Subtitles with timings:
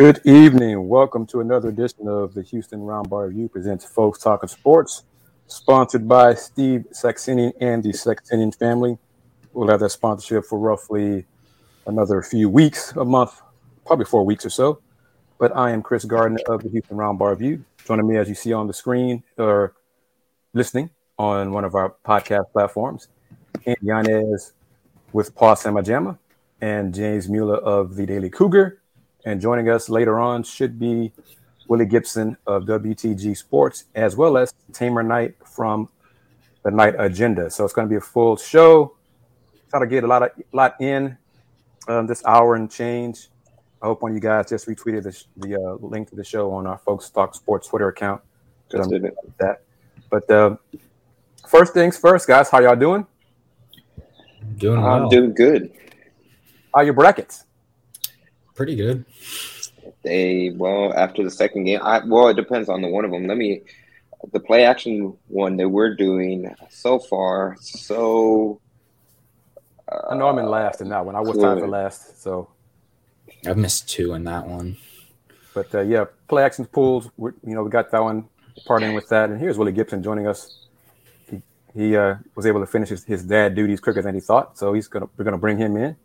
[0.00, 0.88] Good evening.
[0.88, 5.04] Welcome to another edition of the Houston Roundball Review presents Folks Talking Sports,
[5.46, 8.96] sponsored by Steve Saxenian and the Saxenian family.
[9.52, 11.26] We'll have that sponsorship for roughly
[11.86, 13.42] another few weeks, a month,
[13.84, 14.80] probably four weeks or so.
[15.38, 17.62] But I am Kris Gardner of the Houston Roundball Review.
[17.84, 19.74] Joining me, as you see on the screen, or
[20.54, 23.08] listening on one of our podcast platforms,
[23.66, 24.54] Andy Yanez
[25.12, 26.16] with Paul Samajama
[26.62, 28.79] and James Mueller of the Daily Cougar.
[29.24, 31.12] And joining us later on should be
[31.68, 35.88] Willy Gibson of WTG Sports, as well as Tamer Knight from
[36.62, 37.50] the Knight Agenda.
[37.50, 38.96] So it's going to be a full show.
[39.70, 41.16] Try to get a lot of lot in
[41.86, 43.28] um, this hour and change.
[43.82, 46.52] I hope one of you guys just retweeted the, the uh, link to the show
[46.52, 48.20] on our Folks Talk Sports Twitter account.
[48.74, 49.62] I'm doing That.
[50.10, 50.56] But uh,
[51.46, 52.50] first things first, guys.
[52.50, 53.06] How y'all doing?
[54.56, 55.04] Doing well.
[55.04, 55.72] I'm doing good.
[56.74, 57.44] How your brackets?
[58.54, 59.04] Pretty good.
[60.02, 61.80] They well after the second game.
[61.82, 63.26] I well it depends on the one of them.
[63.26, 63.62] Let me
[64.32, 67.56] the play action one that we're doing so far.
[67.60, 68.60] So
[69.90, 71.16] uh, I know I'm in last in that one.
[71.16, 72.48] I was tied for last, so
[73.46, 74.76] I've missed two in that one.
[75.54, 77.10] But uh, yeah, play action pools.
[77.18, 78.28] you know, we got that one
[78.66, 79.30] partying with that.
[79.30, 80.66] And here's Willy Gibson joining us.
[81.28, 81.42] He,
[81.74, 84.72] he uh, was able to finish his, his dad duties quicker than he thought, so
[84.72, 85.96] he's gonna we're gonna bring him in.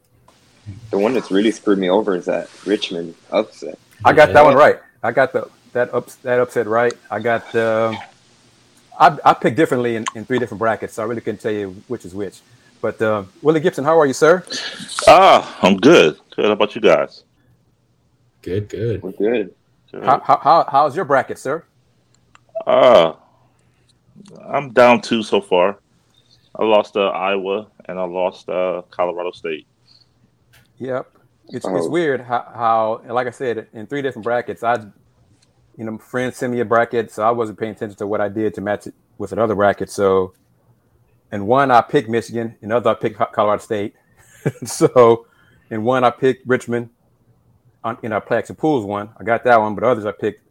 [0.90, 3.78] The one that's really screwed me over is that Richmond upset.
[4.04, 4.80] I got that one right.
[5.04, 6.94] I got the that ups that upset right.
[7.12, 7.96] I got uh,
[9.00, 11.76] I, I picked differently in, in three different brackets, so I really couldn't tell you
[11.88, 12.42] which is which.
[12.82, 14.44] But uh, Willy Gibson, how are you, sir?
[15.08, 16.18] Ah, I'm good.
[16.36, 16.46] Good.
[16.46, 17.24] How about you guys?
[18.42, 19.02] Good, good.
[19.02, 19.54] We're good.
[19.92, 20.04] good.
[20.04, 21.64] How, how, how's your bracket, sir?
[22.68, 23.14] Uh,
[24.48, 25.80] I'm down two so far.
[26.58, 29.66] I lost uh, Iowa and I lost uh, Colorado State.
[30.80, 31.12] Yep.
[31.50, 31.76] It's, oh.
[31.76, 34.78] it's weird how, how, like I said, in three different brackets, I,
[35.78, 38.30] you know, friends send me a bracket, so I wasn't paying attention to what I
[38.30, 39.90] did to match it with another bracket.
[39.90, 40.34] So,
[41.32, 43.96] and one, I picked Michigan, another I picked Colorado State.
[44.66, 45.28] so,
[45.70, 46.90] in one, I picked Richmond.
[47.84, 50.42] On, in our action pools one, I got that one, but others I picked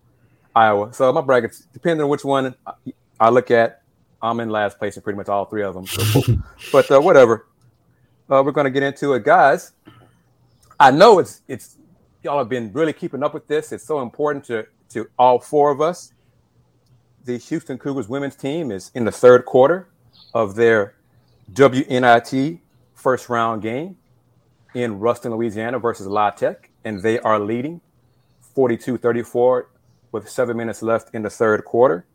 [0.55, 0.93] Iowa.
[0.93, 2.55] So my brackets, depending on which one
[3.19, 3.83] I look at,
[4.23, 5.87] I'm in last place in pretty much all three of them.
[5.87, 6.23] So,
[6.73, 7.47] but uh, whatever.
[8.31, 9.73] Uh, we're going to get into it, guys.
[10.79, 11.77] I know it's it's
[12.23, 13.73] y'all have been really keeping up with this.
[13.73, 16.13] It's so important to to all four of us.
[17.25, 19.89] The Houston Cougars women's team is in the third quarter
[20.35, 20.95] of their
[21.53, 22.61] WNIT
[22.95, 23.97] first round game
[24.75, 27.81] in Ruston, Louisiana versus La Tech, and they are leading
[28.57, 29.67] 42-34
[30.13, 32.07] with seven minutes left in the third quarter.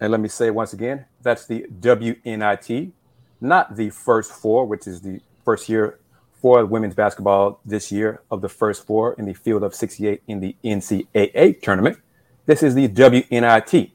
[0.00, 2.92] And let me say once again, that's the WNIT,
[3.40, 5.98] not the first four, which is the first year
[6.44, 10.40] for women's basketball this year of the first four in the field of 68 in
[10.40, 11.96] the NCAA tournament.
[12.44, 13.92] This is the WNIT.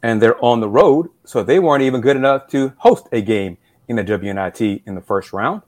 [0.00, 3.58] And they're on the road, so they weren't even good enough to host a game
[3.88, 5.62] in the WNIT in the first round.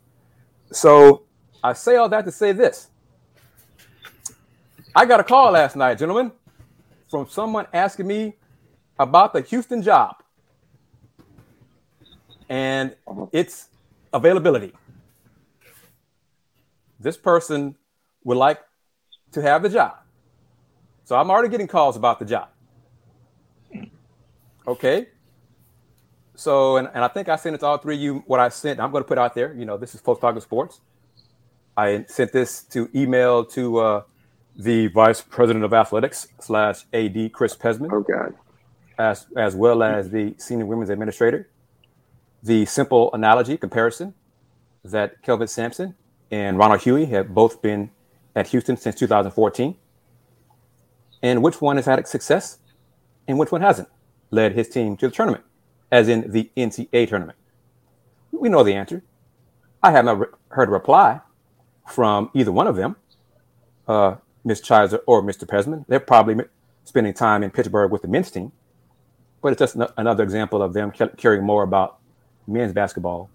[0.71, 1.25] So
[1.61, 2.87] I say all that to say this.
[4.95, 6.31] I got a call last night, gentlemen,
[7.11, 8.37] from someone asking me
[8.97, 10.23] about the Houston job
[12.49, 12.95] and
[13.33, 13.71] its
[14.13, 14.73] availability
[17.01, 17.77] this person
[18.25, 18.61] would like
[19.33, 19.97] to have the job.
[21.05, 22.49] So I'm already getting calls about the job.
[24.67, 25.09] Okay.
[26.37, 28.49] So, and, and I think I sent it to all three of you what I
[28.51, 28.79] sent.
[28.79, 29.53] I'm going to put out there.
[29.53, 30.81] You know, this is Post Talking Sports.
[31.77, 34.03] I sent this to email to uh,
[34.57, 37.91] the vice president of athletics slash AD Chris Pezman.
[37.93, 38.35] Oh God.
[38.99, 41.49] As as well as the senior women's administrator.
[42.43, 44.15] The simple analogy comparison
[44.85, 45.95] that Kelvin Sampson
[46.31, 47.91] and Ronald Hughey have both been
[48.37, 49.77] at Houston since 2014.
[51.23, 52.59] And which one has had success
[53.29, 53.89] and which one hasn't
[54.31, 55.45] led his team to the tournament,
[55.91, 57.39] as in the NCAA tournament?
[58.33, 59.03] We know the answer.
[59.83, 61.21] I have not re- heard a reply
[61.89, 62.97] from either one of them,
[63.89, 64.61] uh, Ms.
[64.61, 65.45] Chiser or Mr.
[65.45, 65.85] Pezman.
[65.89, 66.45] They're probably
[66.85, 68.53] spending time in Pittsburgh with the men's team,
[69.43, 71.99] but it's just another example of them caring more about
[72.47, 73.31] men's basketball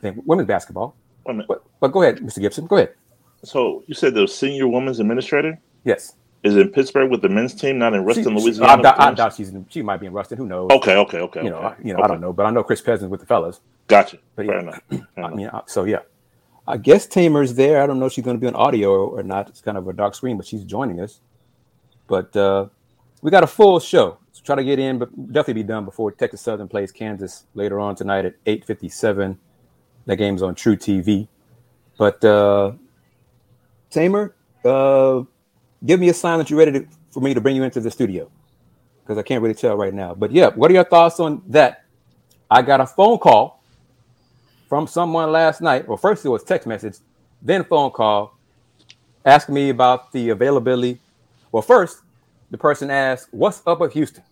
[0.00, 0.94] than women's basketball.
[1.24, 2.40] But, but go ahead, Mr.
[2.40, 2.66] Gibson.
[2.66, 2.94] Go ahead.
[3.42, 5.58] So you said the senior women's administrator?
[5.84, 6.16] Yes.
[6.42, 8.82] Is in Pittsburgh with the men's team, not in Ruston, she, Louisiana.
[8.86, 10.36] I, I, I doubt she's in, she might be in Ruston.
[10.36, 10.70] Who knows?
[10.72, 11.42] Okay, okay, okay.
[11.42, 11.82] You know, okay.
[11.82, 12.04] you know, okay.
[12.04, 13.60] I don't know, but I know Chris Pezman's with the fellas.
[13.86, 14.18] Gotcha.
[14.36, 14.80] But Fair yeah, enough.
[14.90, 15.34] Fair I enough.
[15.34, 16.00] mean, so yeah,
[16.66, 17.82] I guess Tamer's there.
[17.82, 19.48] I don't know if she's going to be on audio or, or, not.
[19.48, 21.20] It's kind of a dark screen, but she's joining us.
[22.06, 22.66] But uh,
[23.22, 24.18] we got a full show.
[24.32, 27.80] So try to get in, but definitely be done before Texas Southern plays Kansas later
[27.80, 29.38] on tonight at eight fifty seven.
[30.06, 31.28] That game's on truTV.
[31.96, 32.72] But uh,
[33.90, 34.34] Tamer,
[34.64, 35.22] uh,
[35.84, 37.90] give me a sign that you're ready to, for me to bring you into the
[37.90, 38.30] studio
[39.02, 40.14] because I can't really tell right now.
[40.14, 41.84] But yeah, what are your thoughts on that?
[42.50, 43.62] I got a phone call
[44.68, 45.86] from someone last night.
[45.86, 46.96] Well, first it was text message,
[47.40, 48.36] then phone call
[49.24, 51.00] asking me about the availability.
[51.52, 52.02] Well, first,
[52.50, 54.24] the person asked, What's up with Houston?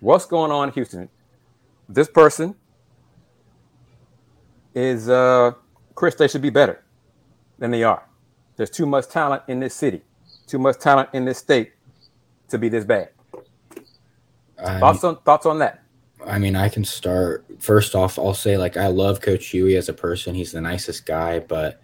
[0.00, 1.08] What's going on in Houston?
[1.88, 2.56] This person
[4.74, 5.52] is uh
[5.94, 6.82] Chris, they should be better
[7.58, 8.06] than they are.
[8.56, 10.02] There's too much talent in this city,
[10.46, 11.72] too much talent in this state
[12.48, 13.10] to be this bad.
[14.58, 15.82] I Thoughts on thoughts on that?
[16.26, 17.44] I mean, I can start.
[17.58, 20.34] First off, I'll say like I love Coach Hughey as a person.
[20.34, 21.82] He's the nicest guy, but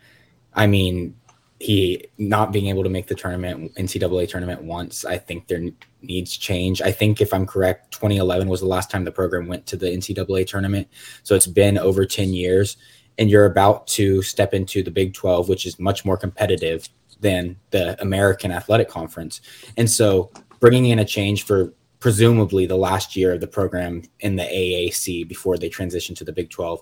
[0.54, 1.16] I mean,
[1.60, 5.04] he not being able to make the tournament, NCAA tournament once.
[5.04, 5.62] I think there
[6.02, 6.80] needs change.
[6.80, 9.86] I think if I'm correct, 2011 was the last time the program went to the
[9.86, 10.88] NCAA tournament,
[11.24, 12.76] so it's been over 10 years.
[13.18, 16.88] And you're about to step into the Big 12, which is much more competitive
[17.20, 19.40] than the American Athletic Conference.
[19.76, 24.36] And so bringing in a change for presumably the last year of the program in
[24.36, 26.80] the AAC before they transition to the Big 12.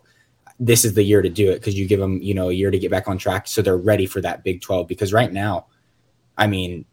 [0.58, 2.70] This is the year to do it because you give them, you know, a year
[2.70, 4.88] to get back on track so they're ready for that Big 12.
[4.88, 5.66] Because right now,
[6.36, 6.84] I mean,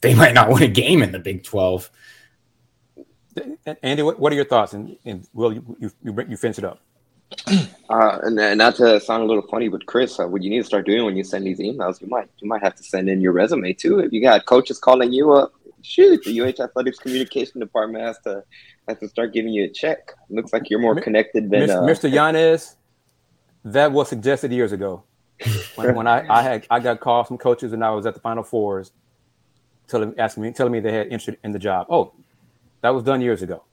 [0.00, 1.90] they might not win a game in the Big 12.
[3.82, 4.72] Andy, what, what are your thoughts?
[4.72, 6.80] And, and Will, you, you, you, you finish it up.
[7.90, 10.58] Uh, and, and not to sound a little funny, but Chris, uh, what you need
[10.58, 13.08] to start doing when you send these emails, you might you might have to send
[13.08, 13.98] in your resume too.
[13.98, 15.52] If you got coaches calling you up,
[15.82, 18.42] shoot, the UH Athletics Communication Department has to
[18.88, 20.12] has to start giving you a check.
[20.28, 22.10] Looks like you're more connected than uh, Mr.
[22.10, 22.76] Yanez.
[23.64, 25.04] That was suggested years ago
[25.74, 28.20] when, when I, I had I got calls from coaches and I was at the
[28.20, 28.92] Final Fours,
[29.88, 31.86] telling asking me telling me they had interest in the job.
[31.90, 32.12] Oh,
[32.82, 33.64] that was done years ago,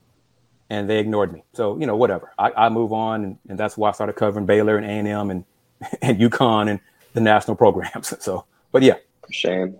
[0.70, 1.44] and they ignored me.
[1.52, 2.32] So you know whatever.
[2.38, 5.08] I, I move on, and, and that's why I started covering Baylor and A and
[5.08, 5.44] M and
[6.02, 6.80] and UConn and
[7.14, 8.14] the national programs.
[8.20, 8.96] So, but yeah,
[9.30, 9.76] shame.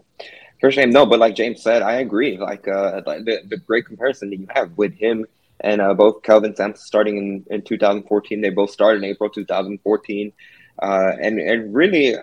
[0.60, 2.36] For shame, no, but like James said, I agree.
[2.36, 5.26] Like uh, the, the great comparison that you have with him
[5.60, 8.40] and uh, both Kelvin Sampson starting in, in 2014.
[8.40, 10.32] They both started in April 2014.
[10.80, 12.16] Uh, and, and really,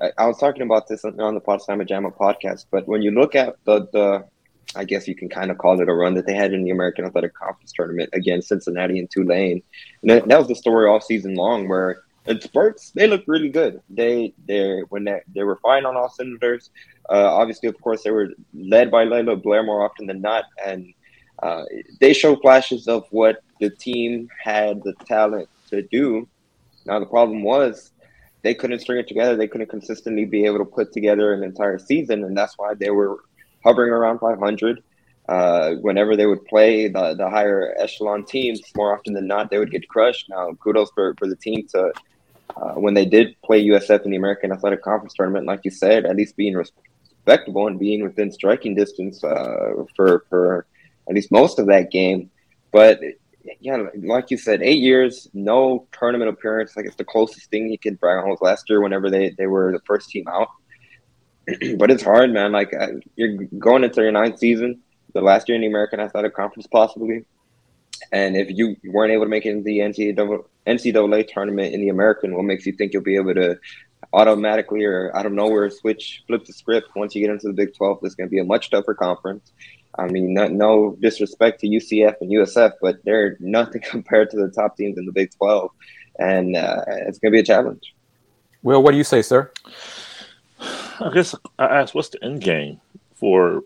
[0.00, 3.34] I, I, was talking about this on, the Potsdamer Jamma podcast, but when you look
[3.34, 4.24] at the, the,
[4.76, 6.70] I guess you can kind of call it a run that they had in the
[6.70, 9.62] American Athletic Conference tournament against Cincinnati and Tulane.
[10.02, 13.80] And that was the story all season long where in spurts, they looked really good.
[13.90, 16.70] They they when they, they were fine on all cylinders.
[17.10, 20.92] Uh, obviously, of course, they were led by Laila Blair more often than not, and
[21.42, 21.64] uh,
[22.00, 26.28] they showed flashes of what the team had the talent to do.
[26.86, 27.92] Now the problem was
[28.42, 29.36] they couldn't string it together.
[29.36, 32.90] They couldn't consistently be able to put together an entire season, and that's why they
[32.90, 33.18] were
[33.64, 34.82] hovering around 500.
[35.28, 39.58] Uh, whenever they would play the, the higher echelon teams, more often than not, they
[39.58, 40.28] would get crushed.
[40.28, 41.92] Now, kudos for, for the team to
[42.56, 46.04] uh, when they did play USF in the American Athletic Conference tournament, like you said,
[46.04, 50.66] at least being respectable and being within striking distance uh, for for
[51.08, 52.30] at least most of that game.
[52.72, 53.00] But
[53.60, 56.76] yeah, like you said, eight years, no tournament appearance.
[56.76, 59.46] Like it's the closest thing he could brag on was last year whenever they they
[59.46, 60.48] were the first team out.
[61.78, 62.52] but it's hard, man.
[62.52, 64.80] Like uh, you're going into your ninth season,
[65.14, 67.24] the last year in the American Athletic Conference, possibly.
[68.10, 71.88] And if you weren't able to make it in the NCAA, NCAA tournament in the
[71.88, 73.58] American, what makes you think you'll be able to
[74.12, 77.74] automatically or out of nowhere switch, flip the script once you get into the Big
[77.74, 77.98] 12?
[78.02, 79.52] It's going to be a much tougher conference.
[79.98, 84.48] I mean, no, no disrespect to UCF and USF, but they're nothing compared to the
[84.48, 85.70] top teams in the Big 12.
[86.18, 87.94] And uh, it's going to be a challenge.
[88.62, 89.50] Well, what do you say, sir?
[90.60, 92.80] I guess I asked, what's the end game
[93.14, 93.62] for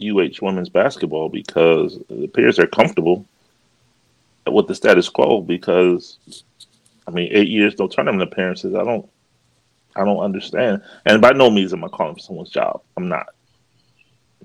[0.00, 3.24] UH women's basketball because it appears they're comfortable
[4.46, 6.18] with the status quo because
[7.06, 8.74] I mean eight years no tournament appearances.
[8.74, 9.08] I don't
[9.94, 10.82] I don't understand.
[11.06, 12.82] And by no means am I calling for someone's job.
[12.96, 13.28] I'm not.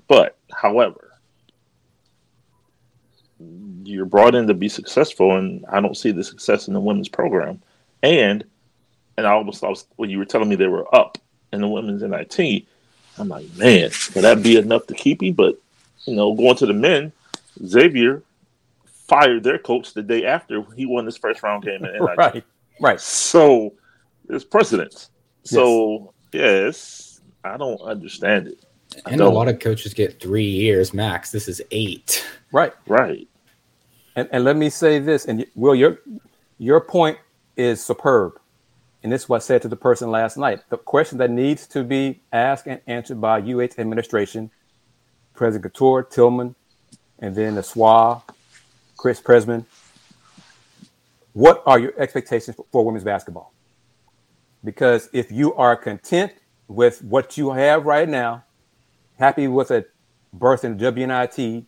[0.08, 1.12] But however,
[3.84, 7.08] you're brought in to be successful and I don't see the success in the women's
[7.08, 7.62] program.
[8.02, 8.44] And
[9.16, 11.18] and I almost was when you were telling me they were up
[11.52, 12.66] in the women's NIT,
[13.18, 15.34] I'm like, man, could that be enough to keep him?
[15.34, 15.58] But
[16.06, 17.12] you know, going to the men,
[17.64, 18.22] Xavier
[18.86, 21.84] fired their coach the day after he won his first round game.
[21.84, 22.16] In NIT.
[22.16, 22.44] right,
[22.80, 23.00] right.
[23.00, 23.74] So
[24.26, 25.10] there's precedence.
[25.44, 28.64] So yes, I don't understand it.
[29.06, 31.30] And a lot of coaches get three years max.
[31.30, 32.24] This is eight.
[32.52, 33.26] Right, right.
[34.16, 36.00] And, and let me say this, and Will, your
[36.58, 37.18] your point
[37.56, 38.38] is superb.
[39.02, 40.60] And this is what I said to the person last night.
[40.68, 44.50] The question that needs to be asked and answered by UH administration,
[45.34, 46.54] President Khator, Tilman,
[47.18, 48.22] and then the SWA,
[48.96, 49.64] Chris Pezman.
[51.32, 53.52] What are your expectations for, women's basketball?
[54.62, 56.32] Because if you are content
[56.68, 58.44] with what you have right now,
[59.18, 59.86] happy with a
[60.32, 61.64] berth in WNIT,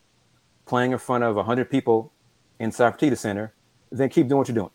[0.66, 2.12] playing in front of 100 people
[2.58, 3.52] in Fertitta Center,
[3.90, 4.70] then keep doing what you're doing.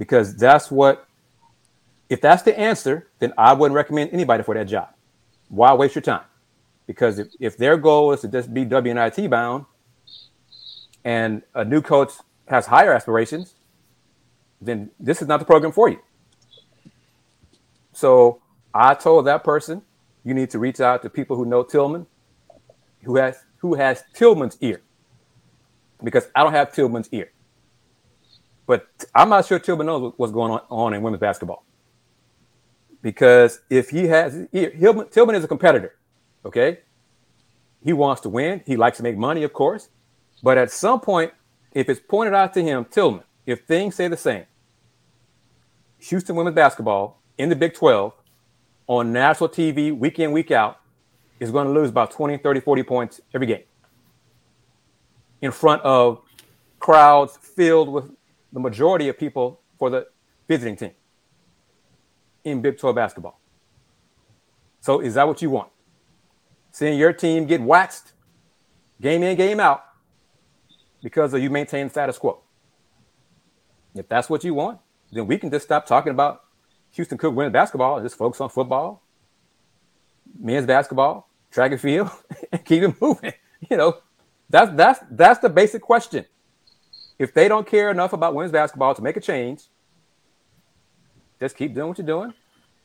[0.00, 1.06] Because that's what,
[2.08, 4.88] if that's the answer, then I wouldn't recommend anybody for that job.
[5.50, 6.24] Why waste your time?
[6.86, 9.66] Because if, if their goal is to just be WNIT bound
[11.04, 12.12] and a new coach
[12.48, 13.56] has higher aspirations,
[14.58, 16.00] then this is not the program for you.
[17.92, 18.40] So
[18.72, 19.82] I told that person,
[20.24, 22.06] you need to reach out to people who know Tilman,
[23.04, 24.80] who has who has Tilman's ear.
[26.02, 27.32] Because I don't have Tilman's ear.
[28.70, 31.64] But I'm not sure Tilman knows what's going on, in women's basketball.
[33.02, 34.70] Because if he has ear,
[35.10, 35.96] Tilman is a competitor,
[36.44, 36.78] okay?
[37.82, 38.62] He wants to win.
[38.64, 39.88] He likes to make money, of course.
[40.40, 41.32] But at some point,
[41.72, 44.44] if it's pointed out to him, Tilman, if things say the same,
[45.98, 48.12] Houston women's basketball in the Big 12
[48.86, 50.78] on national TV week in, week out
[51.40, 53.64] is going to lose about 20, 30, 40 points every game
[55.42, 56.22] in front of
[56.78, 58.12] crowds filled with
[58.52, 60.06] the majority of people for the
[60.48, 60.92] visiting team
[62.44, 63.40] in Big 12 basketball.
[64.80, 65.70] So is that what you want?
[66.72, 68.12] Seeing your team get waxed
[69.00, 69.84] game in, game out
[71.02, 72.40] because you maintain status quo.
[73.94, 74.78] If that's what you want,
[75.10, 76.42] then we can just stop talking about
[76.92, 79.02] Houston Cook winning basketball and just focus on football,
[80.38, 82.10] men's basketball, track and field,
[82.52, 83.32] and keep it moving.
[83.68, 83.98] You know,
[84.48, 86.24] that's that's that's the basic question.
[87.20, 89.64] If they don't care enough about women's basketball to make a change,
[91.38, 92.32] just keep doing what you're doing.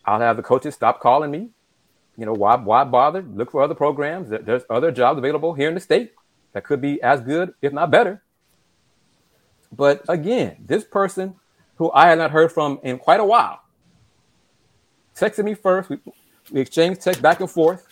[0.03, 1.51] I'll have the coaches stop calling me.
[2.17, 3.21] You know, why why bother?
[3.21, 4.27] Look for other programs.
[4.29, 6.11] There's other jobs available here in the state
[6.51, 8.23] that could be as good, if not better.
[9.71, 11.35] But again, this person
[11.77, 13.61] who I had not heard from in quite a while
[15.15, 15.89] texted me first.
[15.89, 15.97] We,
[16.51, 17.87] we exchanged text back and forth,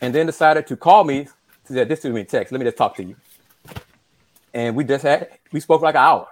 [0.00, 1.28] and then decided to call me.
[1.66, 2.50] to say, "This is me text.
[2.50, 3.14] Let me just talk to you."
[4.52, 6.28] And we just had we spoke for like an hour.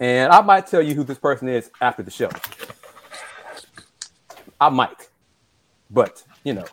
[0.00, 2.30] And I might tell you who this person is after the show.
[4.60, 5.08] I might,
[5.90, 6.64] but you know,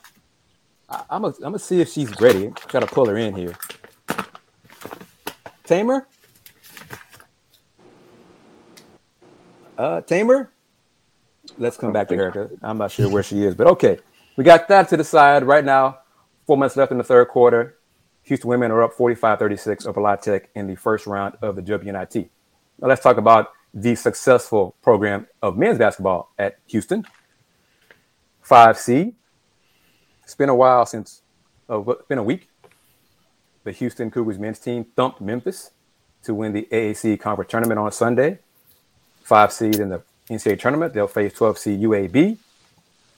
[0.90, 2.52] I, am gonna I'm gonna see if she's ready.
[2.68, 3.56] Try to pull her in here.
[5.64, 6.08] Tamer.
[9.78, 10.52] Uh, Tamer.
[11.58, 12.52] Let's come back to her.
[12.62, 14.00] I'm not sure where she is, but okay.
[14.36, 16.00] We got that to the side right now.
[16.46, 17.78] Four minutes left in the third quarter.
[18.32, 22.30] Houston women are up 45-36 over La Tech in the first round of the WNIT.
[22.80, 27.06] Now let's talk about the successful program of men's basketball at Houston.
[28.50, 29.16] 5C.
[30.24, 31.24] It's been a while since,
[31.70, 32.48] uh, it's been a week.
[33.66, 35.72] The Houston Cougars men's team thumped Memphis
[36.24, 38.40] to win the AAC conference tournament on Sunday.
[39.24, 40.94] Five seed in the NCAA tournament.
[40.94, 42.38] They'll face 12 seed UAB.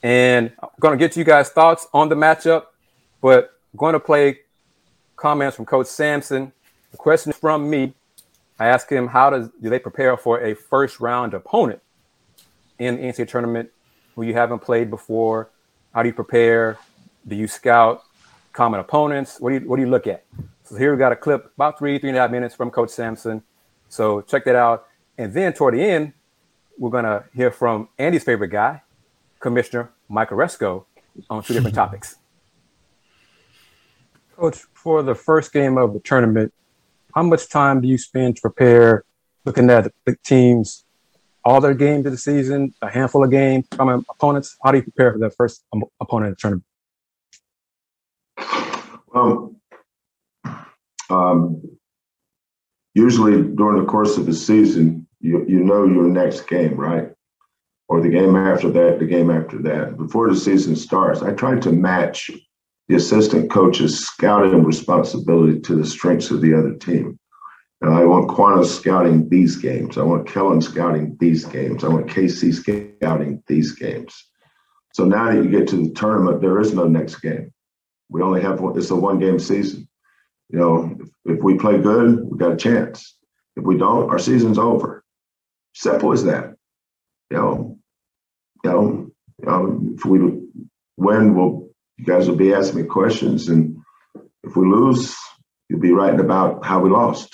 [0.02, 2.64] And I'm going to get you guys' thoughts on the matchup,
[3.22, 4.40] but I'm going to play
[5.16, 6.52] comments from Coach Sampson.
[6.92, 7.94] The question is from me.
[8.60, 11.82] I asked him, how does do they prepare for a first round opponent
[12.80, 13.70] in the NCAA tournament
[14.16, 15.50] who you haven't played before?
[15.94, 16.78] How do you prepare?
[17.28, 18.04] Do you scout
[18.52, 19.40] common opponents?
[19.40, 20.24] What do you what do you look at?
[20.64, 22.90] So here we got a clip about three, three and a half minutes from Coach
[22.90, 23.44] Sampson.
[23.90, 24.88] So check that out.
[25.18, 26.14] And then toward the end,
[26.78, 28.82] we're gonna hear from Andy's favorite guy,
[29.40, 30.86] Commissioner Mike Aresco,
[31.30, 32.18] on two different topics.
[34.36, 36.54] Coach, for the first game of the tournament,
[37.16, 39.06] how much time do you spend to prepare
[39.46, 40.84] looking at the teams,
[41.46, 44.58] all their games of the season, a handful of games, common opponents?
[44.62, 45.64] How do you prepare for the first
[46.02, 46.66] opponent in the tournament?
[49.14, 49.56] Well,
[51.10, 51.62] um,
[52.94, 57.10] usually during the course of the season, you you know your next game, right?
[57.88, 59.98] Or the game after that, the game after that.
[59.98, 62.32] Before the season starts, I try to match
[62.88, 67.20] the assistant coach's scouting responsibility to the strengths of the other team.
[67.82, 69.98] And I want Quannas scouting these games.
[69.98, 71.84] I want Kellen scouting these games.
[71.84, 74.30] I want KC scouting these games.
[74.94, 77.52] So now that you get to the tournament, there is no next game.
[78.10, 79.90] We only have one, it's a one game season.
[80.50, 83.18] You know, if, if we play good, we got a chance.
[83.56, 85.04] If we don't, our season's over.
[85.74, 86.54] Simple as that.
[87.32, 87.80] You know,
[88.64, 90.20] you know, you know if we
[90.98, 91.63] win, we'll
[92.04, 93.78] you guys will be asking me questions, and
[94.44, 95.16] if we lose,
[95.70, 97.34] you'll be writing about how we lost.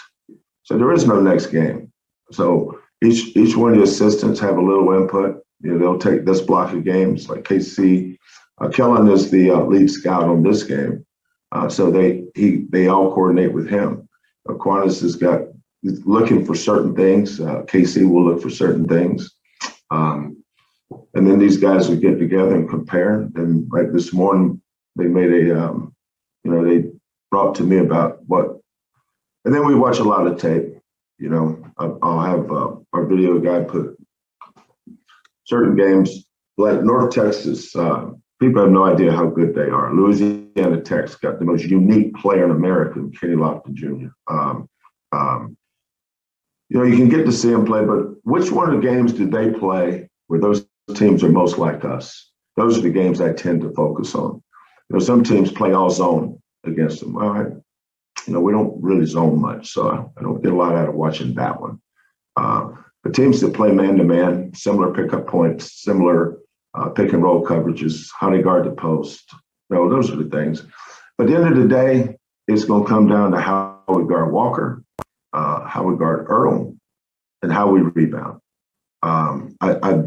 [0.62, 1.92] So there is no next game.
[2.32, 5.42] So each each one of the assistants have a little input.
[5.62, 8.18] You know, they'll take this block of games like KC
[8.62, 11.04] uh, Kellen is the uh, lead scout on this game,
[11.52, 14.08] uh, so they he they all coordinate with him.
[14.48, 15.42] Aquinas has got
[15.82, 17.40] looking for certain things.
[17.40, 19.32] Uh, KC will look for certain things.
[19.90, 20.39] Um,
[21.14, 23.22] and then these guys would get together and compare.
[23.36, 24.62] And like this morning,
[24.96, 25.96] they made a, um,
[26.44, 26.90] you know, they
[27.32, 28.60] brought to me about what,
[29.46, 30.76] and then we watch a lot of tape.
[31.18, 33.98] You know, I'll have uh, our video guy put
[35.44, 36.26] certain games
[36.58, 37.76] like North Texas.
[37.76, 39.94] Uh, people have no idea how good they are.
[39.94, 44.08] Louisiana Tech's got the most unique player in America, Kenny Lofton Jr.
[44.28, 44.70] Um,
[45.12, 45.58] um,
[46.70, 49.12] you know, you can get to see him play, but which one of the games
[49.12, 52.32] did they play where those teams are most like us?
[52.58, 54.42] Those are the games I tend to focus on.
[54.90, 57.16] You know, some teams play all zone against them.
[57.16, 57.54] All right.
[58.28, 60.96] You know, we don't really zone much, so I don't get a lot out of
[60.96, 61.80] watching that one.
[62.36, 62.70] Uh,
[63.04, 66.38] the teams that play man to man, similar pickup points, similar
[66.74, 69.32] uh, pick and roll coverages, how they guard the post.
[69.70, 70.66] You know, those are the things.
[71.18, 72.18] But at the end of the day,
[72.48, 74.84] it's going to come down to how we guard Walker,
[75.34, 76.76] uh, how we guard Earl,
[77.42, 78.42] and how we rebound.
[79.02, 80.04] Um, I, I,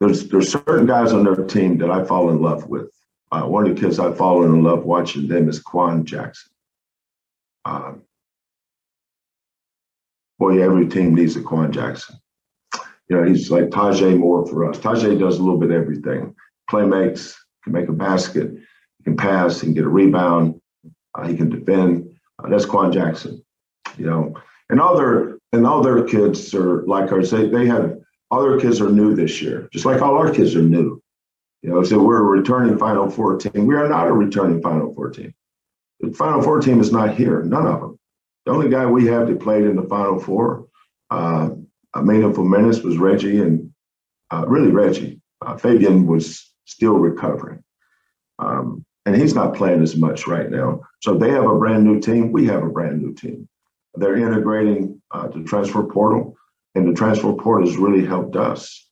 [0.00, 2.90] there's there's certain guys on their team that I fall in love with.
[3.30, 6.50] Uh, one of the kids I've fallen in love watching them is Quan Jackson.
[7.64, 8.02] Um,
[10.38, 12.16] boy, every team needs a Quan Jackson.
[13.08, 14.78] You know, he's like Taze Moore for us.
[14.78, 16.34] Taze does a little bit of everything.
[16.70, 18.50] Play makes, can make a basket,
[18.98, 20.60] he can pass, he can get a rebound,
[21.14, 22.10] uh, he can defend.
[22.38, 23.42] Uh, that's Quan Jackson.
[23.96, 24.34] You know,
[24.70, 27.30] and other and all their kids are like ours.
[27.30, 27.98] They they have
[28.30, 31.02] all their kids are new this year, just like all our kids are new.
[31.62, 33.66] You know, so we're a returning Final Four team.
[33.66, 35.34] We are not a returning Final Four team.
[36.00, 37.42] The Final Four team is not here.
[37.42, 37.98] None of them.
[38.46, 40.68] The only guy we have that played in the Final Four,
[41.10, 41.50] uh,
[41.94, 43.72] a meaningful minutes, was Reggie, and
[44.30, 45.20] uh, really Reggie.
[45.44, 47.62] Uh, Fabian was still recovering,
[48.38, 50.80] um, and he's not playing as much right now.
[51.02, 52.30] So they have a brand new team.
[52.30, 53.48] We have a brand new team.
[53.94, 56.37] They're integrating uh, the transfer portal,
[56.74, 58.88] and the transfer portal has really helped us.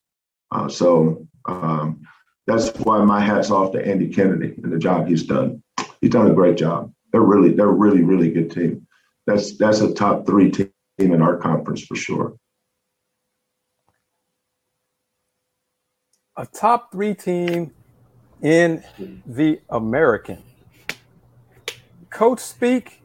[0.51, 2.03] Uh, so um,
[2.47, 5.63] that's why my hat's off to Andy Kennedy and the job he's done.
[6.01, 6.93] He's done a great job.
[7.13, 8.87] They're really, they're really, really good team.
[9.27, 12.37] That's that's a top three team in our conference for sure.
[16.37, 17.73] A top three team
[18.43, 18.85] in
[19.27, 20.43] the American.
[22.11, 23.03] Coach speak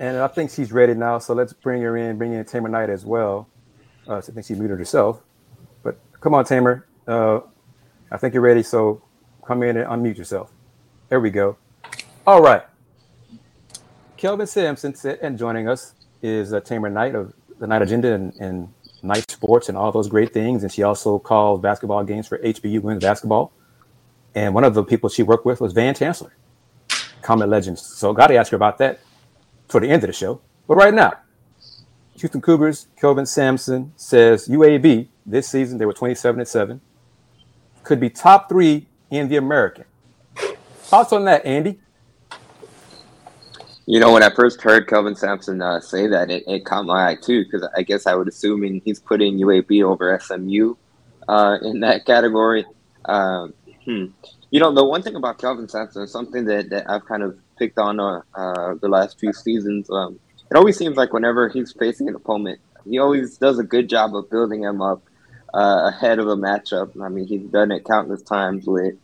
[0.00, 1.18] and I think she's ready now.
[1.18, 3.46] So let's bring her in, bring in Tamer Knight as well.
[4.08, 5.20] Uh, I think she muted herself.
[5.82, 6.86] But come on, Tamer.
[7.06, 7.40] Uh,
[8.10, 8.62] I think you're ready.
[8.62, 9.02] So
[9.44, 10.50] come in and unmute yourself.
[11.10, 11.58] There we go.
[12.26, 12.62] All right.
[14.16, 18.72] Kelvin Sampson and joining us is uh, Tamer Knight of the Knight Agenda and, and
[19.02, 20.62] Knight Sports and all those great things.
[20.62, 23.52] And she also calls basketball games for HBU Women's Basketball.
[24.34, 26.34] And one of the people she worked with was Van Chancellor,
[27.20, 27.82] Comet Legends.
[27.82, 29.00] So got to ask her about that
[29.70, 30.40] for the end of the show.
[30.66, 31.12] But right now,
[32.16, 36.80] Houston Cougars, Kelvin Sampson says UAB this season, they were 27 and 7,
[37.82, 39.84] could be top three in the American.
[40.36, 41.80] Thoughts on that, Andy?
[43.86, 47.10] You know, when I first heard Kelvin Sampson uh, say that, it, it, caught my
[47.10, 50.76] eye too, because I guess I would assume he's putting UAB over SMU
[51.28, 52.64] uh, in that category.
[53.06, 53.54] Um,
[53.84, 54.06] hmm.
[54.50, 57.38] You know, the one thing about Kelvin Sampson, is something that, that I've kind of
[57.60, 59.88] picked on uh, uh, the last few seasons.
[59.90, 60.18] Um,
[60.50, 64.16] it always seems like whenever he's facing an opponent, he always does a good job
[64.16, 65.02] of building him up
[65.54, 67.00] uh, ahead of a matchup.
[67.00, 68.94] I mean, he's done it countless times with,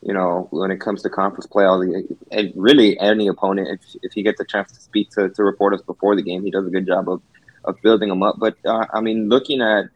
[0.00, 3.68] you know, when it comes to conference play, all the and really any opponent.
[3.68, 6.52] If, if he gets a chance to speak to, to reporters before the game, he
[6.52, 7.20] does a good job of,
[7.64, 8.36] of building them up.
[8.38, 9.86] But uh, I mean, looking at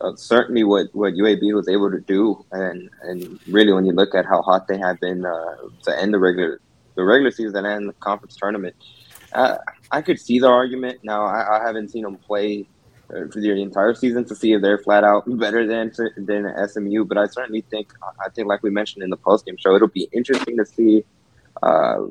[0.00, 4.14] uh, certainly what, what UAB was able to do, and and really when you look
[4.14, 6.60] at how hot they have been uh, to end the regular
[6.94, 8.76] the regular season and the conference tournament.
[9.32, 9.58] Uh,
[9.90, 11.00] I could see the argument.
[11.02, 12.66] Now, I, I haven't seen them play
[13.10, 17.04] uh, for the entire season to see if they're flat out better than than SMU.
[17.04, 17.92] But I certainly think,
[18.24, 21.04] I think, like we mentioned in the postgame show, it'll be interesting to see.
[21.62, 22.06] Uh,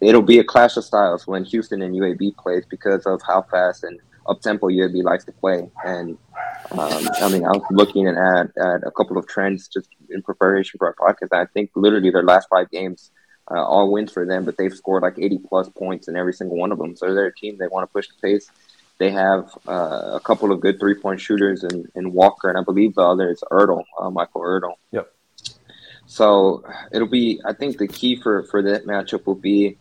[0.00, 3.84] it'll be a clash of styles when Houston and UAB plays because of how fast
[3.84, 5.70] and up tempo UAB likes to play.
[5.84, 6.18] And
[6.72, 10.78] um, I mean, I was looking at at a couple of trends just in preparation
[10.78, 11.28] for our podcast.
[11.32, 13.10] I think literally their last five games
[13.50, 16.56] uh, all wins for them, but they've scored like 80 plus points in every single
[16.56, 16.96] one of them.
[16.96, 18.50] So they're a team they want to push the pace.
[18.98, 22.62] They have uh, a couple of good three point shooters in, in Walker, and I
[22.62, 24.74] believe the other is Ertel, uh, Michael Ertel.
[24.92, 25.12] Yep.
[26.06, 29.76] So it'll be, I think the key for, for that matchup will be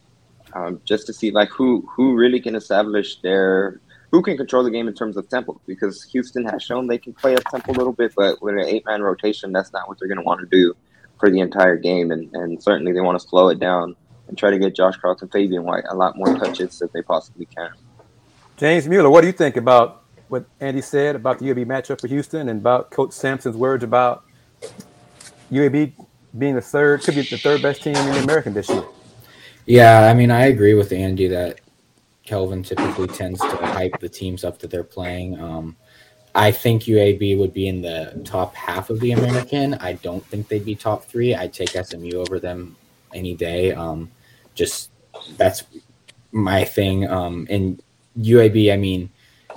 [0.54, 4.72] um, just to see like who who really can establish their who can control the
[4.72, 7.74] game in terms of tempo because Houston has shown they can play a tempo a
[7.74, 10.40] little bit, but with an eight man rotation, that's not what they're going to want
[10.40, 10.74] to do
[11.20, 13.96] for the entire game, and, and certainly they want to slow it down
[14.28, 17.46] and try to get Josh Carlton, Fabian White a lot more touches that they possibly
[17.46, 17.72] can.
[18.58, 22.08] James Mueller, what do you think about what Andy said about the UAB matchup for
[22.08, 24.24] Houston and about Coach Sampson's words about
[25.52, 25.94] UAB
[26.38, 28.84] being the third, could be the third best team in the American this year.
[29.66, 31.62] Yeah, I mean, I agree with Andy that
[32.24, 35.40] Kelvin typically tends to hype the teams up that they're playing.
[35.40, 35.76] Um,
[36.36, 39.76] I think UAB would be in the top half of the American.
[39.76, 41.34] I don't think they'd be top three.
[41.34, 42.76] I'd take SMU over them
[43.14, 43.72] any day.
[43.72, 44.12] Um,
[44.54, 44.92] just
[45.38, 45.64] that's
[46.34, 47.08] my thing.
[47.08, 47.82] Um, and
[48.20, 49.10] UAB, I mean,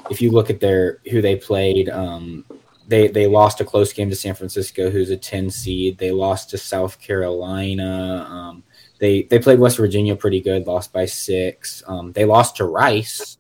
[0.09, 2.45] if you look at their who they played, um,
[2.87, 5.99] they they lost a close game to San Francisco, who's a ten seed.
[5.99, 8.25] They lost to South Carolina.
[8.31, 8.63] Um,
[9.01, 11.83] they they played West Virginia pretty good, lost by six.
[11.89, 13.37] Um, they lost to Rice,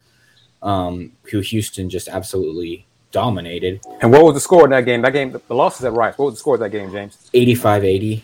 [0.61, 3.80] um, who Houston just absolutely dominated.
[4.00, 5.02] And what was the score in that game?
[5.02, 6.16] That game, the losses at Rice.
[6.18, 7.30] What was the score of that game, James?
[7.34, 8.22] 85-80.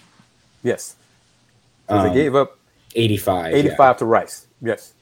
[0.63, 0.97] Yes.
[1.89, 2.59] So Um, they gave up
[2.95, 3.55] 85.
[3.55, 3.93] 85 yeah.
[3.95, 4.47] to Rice.
[4.63, 4.93] Yes.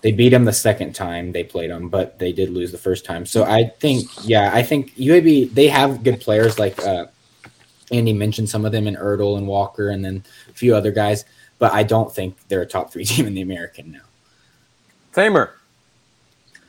[0.00, 3.04] They beat them the second time they played them, but they did lose the first
[3.04, 3.24] time.
[3.24, 7.06] So I think, yeah, I think UAB they have good players like uh,
[7.92, 11.24] Andy mentioned some of them in Ertel and Walker, and then a few other guys.
[11.60, 14.00] But I don't think they're a top three team in the American now.
[15.12, 15.54] Tamer,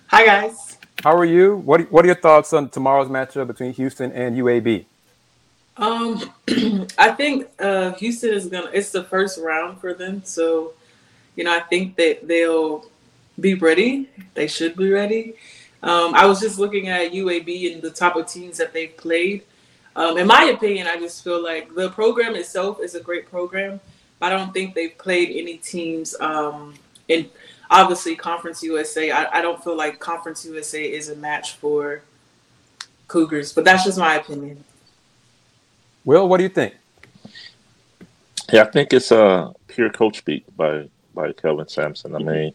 [0.08, 0.73] Hi guys.
[1.04, 1.58] How are you?
[1.58, 4.86] What What are your thoughts on tomorrow's matchup between Houston and UAB?
[5.76, 6.22] Um,
[6.98, 8.70] I think uh, Houston is gonna.
[8.74, 10.74] It's the first round for them, so
[11.36, 12.86] you know I think that they'll
[13.38, 14.10] be ready.
[14.34, 15.36] They should be ready.
[15.82, 19.44] Um, I was just looking at UAB and the type of teams that they've played.
[19.98, 23.82] Um, in my opinion, I just feel like the program itself is a great program.
[24.22, 26.76] I don't think they've played any teams um,
[27.10, 27.30] in
[27.74, 29.12] obviously Conference USA.
[29.12, 32.02] I, I don't feel like Conference USA is a match for
[33.08, 34.64] Cougars, but that's just my opinion.
[36.06, 36.76] Will, what do you think?
[38.52, 42.16] Yeah, I think it's uh, pure coach speak by by Kelvin Sampson.
[42.16, 42.54] I mean,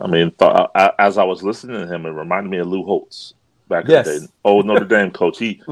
[0.00, 2.84] I mean, th- I, as I was listening to him, it reminded me of Lou
[2.84, 3.34] Holtz
[3.68, 4.06] back Yes.
[4.06, 4.32] in the day.
[4.44, 5.38] Old Notre Dame coach.
[5.38, 5.62] He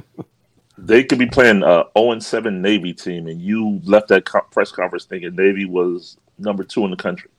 [0.78, 4.40] they could be playing a 0 and 7 Navy team, and you left that co-
[4.50, 7.30] press conference thinking Navy was number two in the country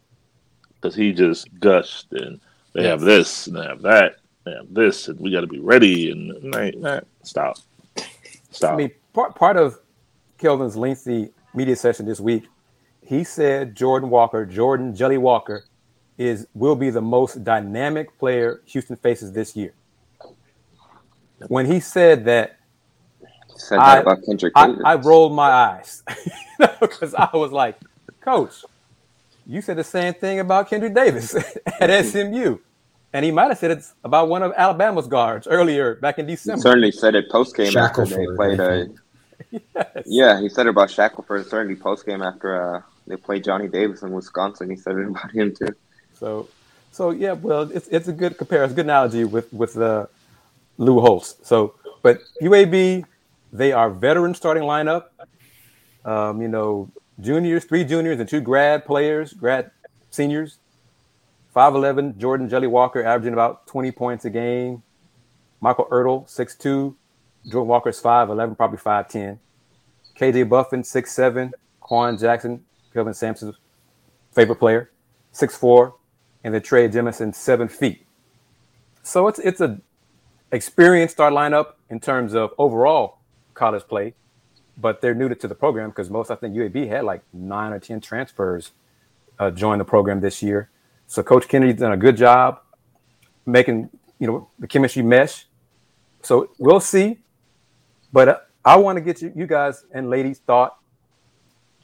[0.82, 2.40] because he just gushed and
[2.74, 4.16] they have this and they have that,
[4.46, 6.12] they have this, and we got to be ready.
[6.12, 7.58] And, and I- nah, stop,
[8.52, 8.74] stop.
[8.74, 9.80] I mean, part part of
[10.38, 12.48] Kelvin's lengthy media session this week,
[13.06, 15.66] he said Jordan Walker, Jordan Jelly Walker,
[16.18, 19.74] is will be the most dynamic player Houston faces this year.
[21.48, 22.58] When he said that,
[23.58, 26.04] Said that I- about Kendrick I, I rolled my eyes
[26.80, 27.78] because I was like,
[28.22, 28.64] Coach,
[29.46, 31.36] you said the same thing about Kendrick Davis
[31.80, 32.58] at SMU.
[33.14, 36.36] And he might have said it's about one of Alabama's guards earlier back in He
[36.36, 36.62] December.
[36.62, 38.60] certainly said it post game after they played.
[38.60, 38.86] I Uh.
[39.52, 40.04] Yes.
[40.06, 44.02] yeah, he said it about Shackelford certainly post game after uh, they played Johnny Davis
[44.02, 44.70] in Wisconsin.
[44.70, 45.76] He said it about him too.
[46.14, 46.48] So,
[46.92, 50.06] so yeah, well, it's it's a good comparison, good analogy with with uh,
[50.78, 51.36] Lou Holtz.
[51.44, 53.04] So, but UAB,
[53.52, 55.06] they are veteran starting lineup.
[56.06, 59.72] Um, you know, juniors, three juniors and two grad players, grad
[60.10, 60.58] seniors.
[61.54, 64.84] Five eleven, Jordan Jelly Walker averaging about twenty points a game.
[65.60, 66.96] Michael Ertel, six two.
[67.46, 69.40] Jordan Walker's five eleven, probably five ten.
[70.18, 71.54] KJ Buffin, six seven.
[71.80, 73.56] Quan Jackson, Kelvin Sampson's
[74.32, 74.92] favorite player,
[75.32, 75.96] six four
[76.44, 78.06] and then Trey Jemison seven feet.
[79.04, 79.80] So it's it's a
[80.52, 83.20] experienced start lineup in terms of overall
[83.54, 84.14] college play,
[84.82, 87.80] but they're new to the program because most I think UAB had like nine or
[87.80, 88.72] ten transfers
[89.40, 90.70] uh, join the program this year.
[91.08, 92.62] So Coach Kennedy's done a good job
[93.46, 93.90] making
[94.20, 95.46] you know the chemistry mesh.
[96.24, 97.20] So we'll see,
[98.14, 100.78] but uh, I want to get you, you guys and ladies thought.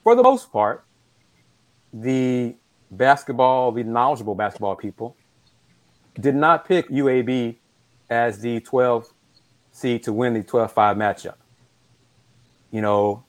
[0.03, 0.85] For the most part,
[1.91, 2.55] the
[2.91, 5.17] basketball, the knowledgeable basketball people,
[6.19, 7.57] did not pick UAB
[8.09, 9.11] as the 12
[9.71, 11.35] seed to win the 12 5 matchup.
[12.71, 13.23] You know,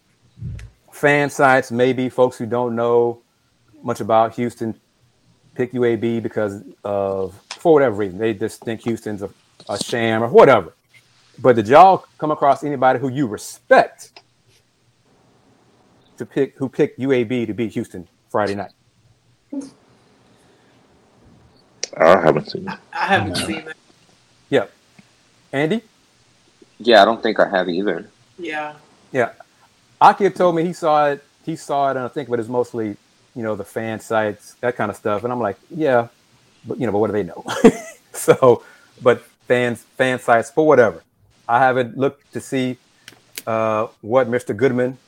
[0.92, 3.22] fan sites, maybe folks who don't know
[3.82, 4.78] much about Houston
[5.54, 9.30] pick UAB because of, for whatever reason, they just think Houston's a,
[9.68, 10.74] a sham or whatever.
[11.40, 14.20] But did y'all come across anybody who you respect
[16.16, 18.72] to pick, who picked UAB to beat Houston Friday night?
[21.96, 22.78] I haven't seen it.
[22.92, 23.76] I haven't seen that.
[24.50, 24.72] Yep.
[25.52, 25.82] Andy?
[26.78, 28.08] Yeah, I don't think I have either.
[28.38, 28.74] Yeah.
[29.12, 29.32] Yeah.
[30.00, 31.24] Aki had told me he saw it.
[31.44, 32.96] He saw it, and I think, but it's mostly,
[33.34, 35.24] you know, the fan sites, that kind of stuff.
[35.24, 36.08] And I'm like, yeah,
[36.66, 37.44] but you know, but what do they know?
[38.12, 38.62] so,
[39.02, 41.02] but fans, fan sites for whatever.
[41.48, 42.76] I haven't looked to see
[43.46, 44.54] uh, what Mr.
[44.54, 44.98] Goodman,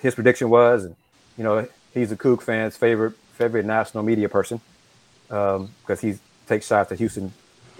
[0.00, 0.96] his prediction was, and
[1.38, 4.60] you know, he's a Coug fan's favorite favorite national media person
[5.28, 6.14] because he
[6.46, 7.32] takes shots at Houston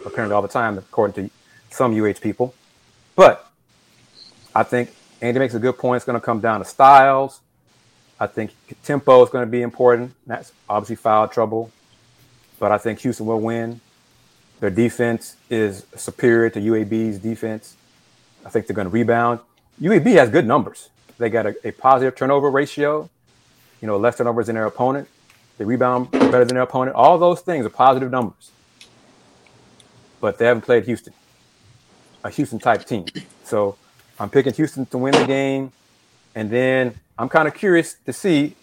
[0.04, 1.30] apparently all the time, according to
[1.70, 2.54] some UH people.
[3.14, 3.50] But
[4.54, 5.96] I think Andy makes a good point.
[5.96, 7.40] It's going to come down to styles.
[8.18, 8.52] I think
[8.82, 10.14] tempo is going to be important.
[10.26, 11.70] That's obviously foul trouble,
[12.58, 13.80] but I think Houston will win.
[14.60, 17.76] Their defense is superior to UAB's defense.
[18.44, 19.40] I think they're going to rebound.
[19.80, 20.88] UAB has good numbers.
[21.18, 23.10] They got a, a positive turnover ratio,
[23.82, 25.08] you know, less turnovers than their opponent.
[25.58, 26.96] They rebound better than their opponent.
[26.96, 28.50] All those things are positive numbers.
[30.20, 31.12] But they haven't played Houston,
[32.24, 33.04] a Houston type team.
[33.44, 33.76] So
[34.18, 35.72] I'm picking Houston to win the game.
[36.34, 38.54] And then I'm kind of curious to see,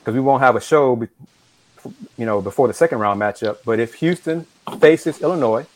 [0.00, 1.06] because we won't have a show,
[2.16, 3.58] you know, before the second round matchup.
[3.64, 4.46] But if Houston
[4.80, 5.66] faces Illinois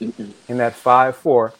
[0.00, 1.54] in that 5 4,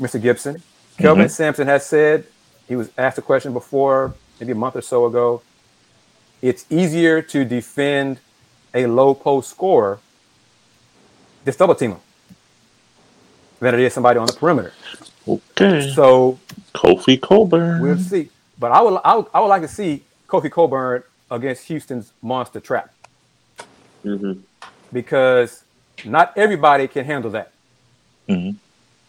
[0.00, 0.20] Mr.
[0.20, 0.62] Gibson,
[0.98, 1.30] Kelvin mm-hmm.
[1.30, 2.26] Sampson has said,
[2.66, 5.42] he was asked a question before, maybe a month or so ago.
[6.40, 8.18] It's easier to defend
[8.74, 10.00] a low post scorer,
[11.44, 12.00] just double team him,
[13.60, 14.72] than it is somebody on the perimeter.
[15.28, 15.92] Okay.
[15.94, 16.38] So
[16.74, 17.80] Kofi Cockburn.
[17.82, 18.30] We'll see.
[18.58, 22.60] But I would, I would, I would like to see Kofi Cockburn against Houston's monster
[22.60, 22.92] trap.
[24.04, 24.40] Mm-hmm.
[24.92, 25.64] Because
[26.04, 27.52] not everybody can handle that.
[28.28, 28.56] Mm-hmm.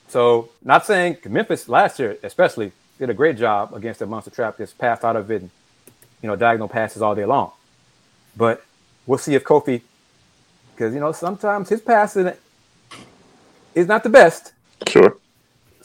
[0.07, 4.57] So, not saying Memphis last year, especially, did a great job against the monster trap.
[4.57, 5.51] Just passed out of it, and,
[6.21, 7.51] you know, diagonal passes all day long.
[8.35, 8.63] But
[9.05, 9.81] we'll see if Kofi,
[10.73, 12.31] because you know sometimes his passing
[13.75, 14.53] is not the best.
[14.87, 15.17] Sure.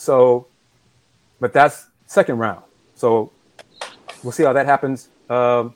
[0.02, 0.48] So,
[1.38, 2.64] but that's second round.
[2.96, 3.30] So
[4.24, 5.08] we'll see how that happens.
[5.30, 5.74] Um,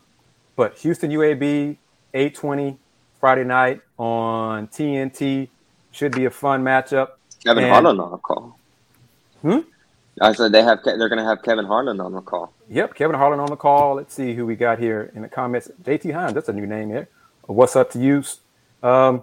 [0.56, 1.76] but Houston UAB
[2.12, 2.76] 820
[3.20, 5.48] Friday night on TNT
[5.92, 7.10] should be a fun matchup.
[7.44, 8.58] Kevin and, Harlan on the call.
[9.42, 9.60] Hmm.
[10.20, 12.52] I said they have they're going to have Kevin Harlan on the call.
[12.68, 13.94] Yep, Kevin Harlan on the call.
[13.94, 15.70] Let's see who we got here in the comments.
[15.84, 17.08] JT Hines, that's a new name here.
[17.42, 18.24] What's up to you?
[18.82, 19.22] Um,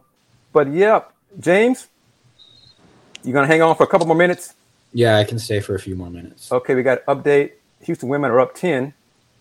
[0.53, 1.87] but yep, James,
[3.21, 4.53] you're gonna hang on for a couple more minutes?
[4.93, 6.51] Yeah, I can stay for a few more minutes.
[6.51, 7.53] Okay, we got update.
[7.81, 8.93] Houston women are up 10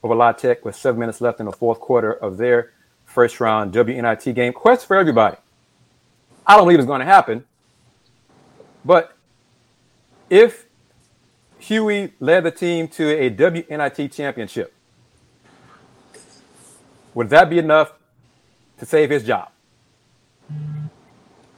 [0.03, 2.73] over La Tech with seven minutes left in the fourth quarter of their
[3.05, 4.53] first round WNIT game.
[4.53, 5.37] Quest for everybody.
[6.47, 7.45] I don't believe it's going to happen,
[8.85, 9.17] but
[10.29, 10.67] if
[11.61, 14.75] Hughey led the team to a WNIT championship,
[17.15, 17.93] would that be enough
[18.79, 19.51] to save his job?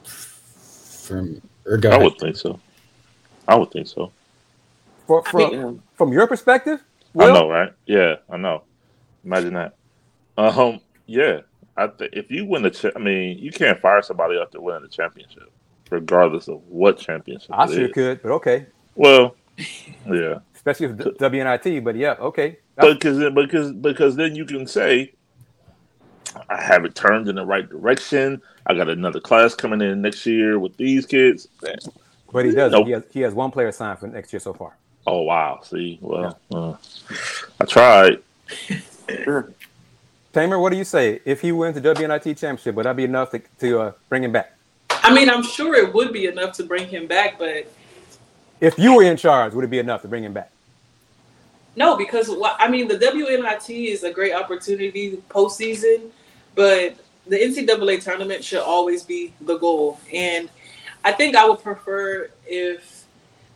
[0.04, 2.60] From or go I would think so.
[3.46, 4.12] I would think so.
[5.06, 6.80] For, from, from your perspective,
[7.14, 7.30] Will?
[7.30, 7.72] I know, right?
[7.86, 8.64] Yeah, I know.
[9.24, 9.74] Imagine that.
[10.36, 11.40] Um, yeah.
[11.76, 14.82] I th- if you win the, cha- I mean, you can't fire somebody after winning
[14.82, 15.50] the championship,
[15.90, 17.50] regardless of what championship.
[17.52, 17.92] I sure is.
[17.92, 18.66] could, but okay.
[18.96, 20.40] Well, yeah.
[20.54, 22.58] Especially if WNIT, but yeah, okay.
[22.76, 25.12] Because because because then you can say,
[26.48, 28.42] I have it turned in the right direction.
[28.66, 31.46] I got another class coming in next year with these kids.
[32.34, 32.72] But he does.
[32.72, 32.86] Nope.
[32.86, 34.76] He has he has one player signed for next year so far.
[35.06, 35.60] Oh wow!
[35.62, 36.58] See, well, yeah.
[36.58, 36.76] uh,
[37.60, 38.18] I tried.
[40.32, 41.20] Tamer, what do you say?
[41.24, 44.32] If he wins the WNIT championship, would that be enough to, to uh, bring him
[44.32, 44.52] back?
[44.90, 47.72] I mean, I'm sure it would be enough to bring him back, but
[48.60, 50.50] if you were in charge, would it be enough to bring him back?
[51.76, 56.10] No, because I mean, the WNIT is a great opportunity postseason,
[56.56, 56.96] but
[57.28, 60.48] the NCAA tournament should always be the goal, and
[61.04, 63.04] I think I would prefer if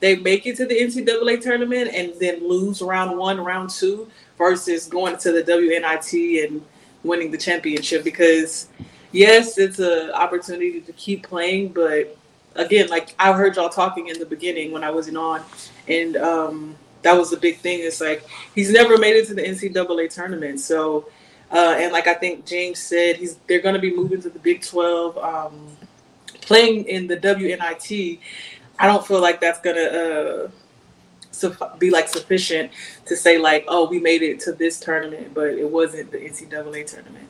[0.01, 4.87] they make it to the NCAA tournament and then lose round one, round two, versus
[4.87, 6.65] going to the WNIT and
[7.03, 8.05] winning the championship.
[8.05, 8.69] Because
[9.13, 12.17] yes, it's an opportunity to keep playing, but
[12.55, 15.43] again, like I heard y'all talking in the beginning when I wasn't on,
[15.89, 17.81] and um, that was the big thing.
[17.81, 21.09] It's like he's never made it to the NCAA tournament, so.
[21.51, 24.39] Uh, and like I think James said, he's they're going to be moving to the
[24.39, 25.17] Big Twelve.
[25.17, 25.67] Um,
[26.49, 28.19] playing in the WNIT,
[28.79, 32.73] I don't feel like that's gonna uh, be like sufficient
[33.05, 36.87] to say like, oh, we made it to this tournament, but it wasn't the NCAA
[36.87, 37.29] tournament.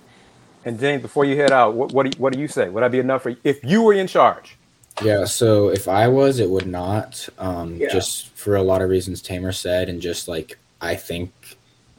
[0.65, 2.69] And James, before you head out, what, what do you, what do you say?
[2.69, 3.37] Would that be enough for you?
[3.45, 4.57] if you were in charge?
[5.03, 7.29] Yeah, so if I was, it would not.
[7.39, 7.89] Um, yeah.
[7.89, 11.33] Just for a lot of reasons Tamer said, and just like I think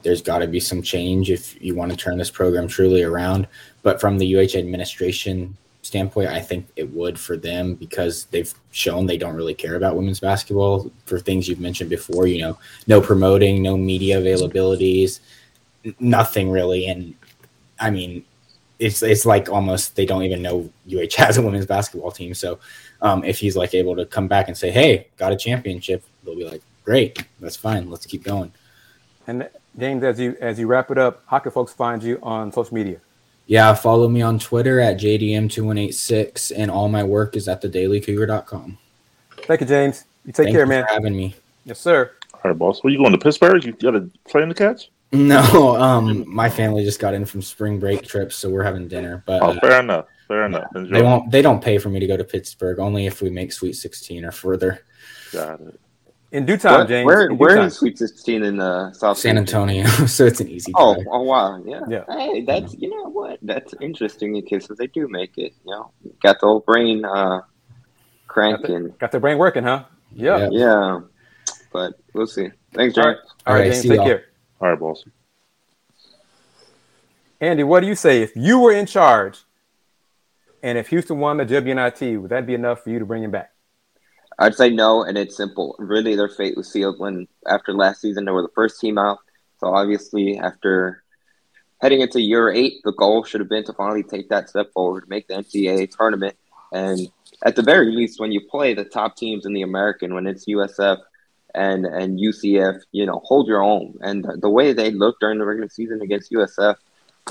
[0.02, 3.46] there's got to be some change if you want to turn this program truly around.
[3.82, 9.06] But from the UH administration standpoint, I think it would for them because they've shown
[9.06, 12.26] they don't really care about women's basketball for things you've mentioned before.
[12.26, 15.20] You know, no promoting, no media availabilities,
[15.98, 16.86] nothing really.
[16.86, 17.14] And
[17.78, 18.24] I mean,
[18.78, 22.34] it's it's like almost they don't even know UH has a women's basketball team.
[22.34, 22.58] So
[23.02, 26.36] um, if he's like able to come back and say, "Hey, got a championship," they'll
[26.36, 27.90] be like, "Great, that's fine.
[27.90, 28.52] Let's keep going."
[29.26, 32.52] And James, as you as you wrap it up, how can folks find you on
[32.52, 33.00] social media?
[33.50, 38.78] Yeah, follow me on Twitter at JDM2186, and all my work is at thedailycougar.com.
[39.38, 40.04] Thank you, James.
[40.24, 40.86] You take Thank care, you man.
[40.86, 41.34] for having me.
[41.64, 42.12] Yes, sir.
[42.32, 42.84] All right, boss.
[42.84, 43.64] Where you going to Pittsburgh?
[43.64, 44.92] You got to play in the catch?
[45.10, 49.24] No, um, my family just got in from spring break trips, so we're having dinner.
[49.26, 50.06] But Oh, uh, fair enough.
[50.28, 50.68] Fair enough.
[50.76, 50.94] Enjoy.
[50.94, 51.32] they won't.
[51.32, 52.78] They don't pay for me to go to Pittsburgh.
[52.78, 54.84] Only if we make Sweet 16 or further.
[55.32, 55.80] Got it.
[56.32, 57.06] In due time, Where, James.
[57.06, 57.66] where, in due where time.
[57.66, 60.72] is Sweet 16 in uh, South San Antonio, so it's an easy.
[60.76, 61.06] Oh, drive.
[61.10, 61.80] oh wow, yeah.
[61.88, 62.04] Yeah.
[62.08, 63.38] Hey, that's you know what?
[63.42, 65.54] That's interesting in cases they do make it.
[65.64, 65.90] You know,
[66.22, 67.40] got the old brain uh,
[68.28, 68.94] cranking.
[69.00, 69.84] Got the brain working, huh?
[70.12, 70.38] Yeah.
[70.38, 70.48] Yeah.
[70.52, 71.00] Yeah,
[71.72, 72.50] but we'll see.
[72.74, 73.16] Thanks, All James.
[73.16, 73.16] right,
[73.46, 73.82] All right Okay, James.
[73.82, 74.06] see Take y'all.
[74.06, 74.24] care.
[74.60, 75.04] All right, boss.
[77.40, 79.40] Andy, what do you say if you were in charge,
[80.62, 83.30] and if Houston won the WNIT, would that be enough for you to bring him
[83.30, 83.50] back?
[84.40, 85.76] I'd say no, and it's simple.
[85.78, 89.18] Really, their fate was sealed when after last season they were the first team out.
[89.58, 91.04] So obviously, after
[91.80, 95.08] heading into year eight, the goal should have been to finally take that step forward,
[95.08, 96.36] make the NCAA tournament,
[96.72, 97.10] and
[97.44, 100.46] at the very least, when you play the top teams in the American, when it's
[100.46, 100.98] USF
[101.54, 103.98] and and UCF, you know, hold your own.
[104.00, 106.76] And the, way they looked during the regular season against USF,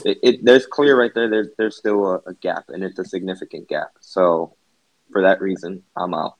[0.04, 1.30] it, it there's clear right there.
[1.30, 3.91] There's there's still a, a gap, and it's a significant gap.
[4.00, 4.56] So
[5.12, 6.38] for that reason, I'm out.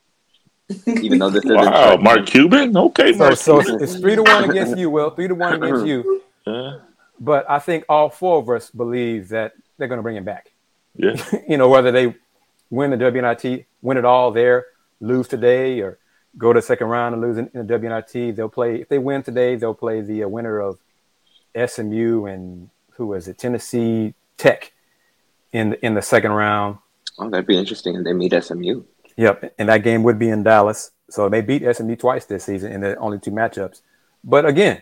[0.88, 2.76] Even though this isn't Wow, Mark Cuban?
[2.78, 3.84] Okay, So, Mark so Cuban.
[3.84, 5.10] it's three to one against you, Will.
[5.10, 6.22] Three to one against you.
[6.46, 6.78] Yeah.
[7.20, 10.52] But I think all four of us believe that they're going to bring him back.
[10.96, 11.16] Yeah.
[11.50, 12.16] you know, whether they
[12.70, 14.68] win the WNIT, win it all there,
[15.02, 15.98] lose today, or
[16.38, 18.82] go to the second round and lose in, in the WNIT, they'll play.
[18.82, 20.78] If they win today, they'll play the uh, winner of
[21.56, 24.72] SMU and who is it, Tennessee Tech,
[25.52, 26.78] in in the second round.
[27.18, 28.84] Oh, that'd be interesting if they meet SMU.
[29.20, 30.92] Yep, and that game would be in Dallas.
[31.10, 33.82] So they beat SMU twice this season in the only two matchups.
[34.24, 34.82] But again,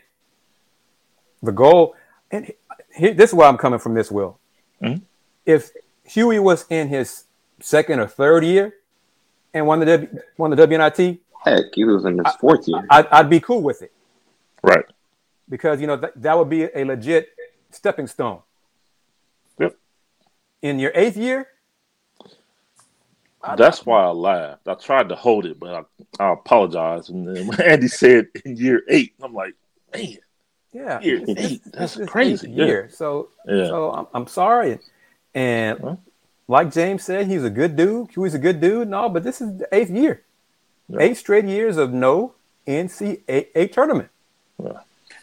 [1.41, 1.95] the goal,
[2.29, 2.55] and he-
[2.93, 3.95] he- this is where I'm coming from.
[3.95, 4.37] This will,
[4.79, 5.01] Mhm.
[5.43, 5.71] if
[6.05, 7.23] Hughey was in his
[7.61, 8.75] second or third year
[9.55, 12.85] and won the w, won the WNIT, Heck, he was in his fourth year.
[12.91, 13.91] I'd, I'd be cool with it
[14.61, 14.85] Right.
[15.49, 17.29] because you know that, that would be a legit
[17.71, 18.41] stepping stone.
[19.57, 19.75] Yep.
[20.61, 21.47] In your eighth year,
[23.55, 24.67] That's why I laughed.
[24.67, 25.87] I tried to hold it, but
[26.19, 27.09] I, I apologize.
[27.09, 29.53] And then Andy said in year eight, I'm like,
[29.93, 30.17] man,
[30.73, 31.63] yeah, Year this eight.
[31.63, 32.47] this That's is crazy.
[32.47, 32.65] eighth Yeah.
[32.65, 32.89] Year.
[32.91, 33.67] So yeah.
[33.67, 34.79] So I'm, I'm sorry.
[35.33, 35.95] And Huh?
[36.47, 38.09] like James said, he's a good dude.
[38.13, 38.87] He's a good dude.
[38.89, 40.23] No, but this is the eighth year.
[40.89, 40.99] Yeah.
[41.01, 42.33] Eight straight years of no
[42.67, 44.09] NCAA tournament.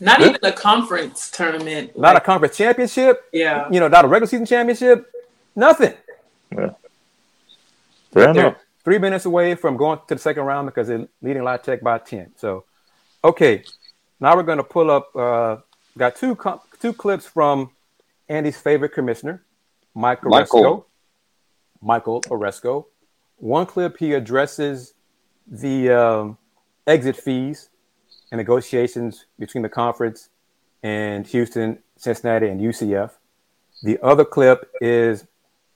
[0.01, 0.29] Not Yeah.
[0.31, 1.97] even a conference tournament.
[1.99, 3.69] Not a conference championship, yeah.
[3.71, 5.11] you know, not a regular season championship,
[5.55, 5.95] nothing.
[8.15, 8.57] Fair They're enough.
[8.85, 11.99] three minutes away from going to the second round because they're leading La Tech by
[11.99, 12.33] 10.
[12.37, 12.65] So,
[13.23, 13.65] okay,
[14.21, 15.57] now we're going to pull up, uh,
[15.99, 16.39] got two,
[16.81, 17.71] two clips from
[18.29, 19.45] Andy's favorite commissioner,
[19.95, 20.31] Mike Aresco.
[20.31, 20.87] Michael.
[21.83, 22.87] Michael Aresco.
[23.37, 24.95] One clip, he addresses
[25.47, 26.39] the um,
[26.87, 27.69] exit fees
[28.31, 30.31] and negotiations between the conference
[30.83, 33.11] and Houston, Cincinnati, and UCF.
[33.83, 35.27] The other clip is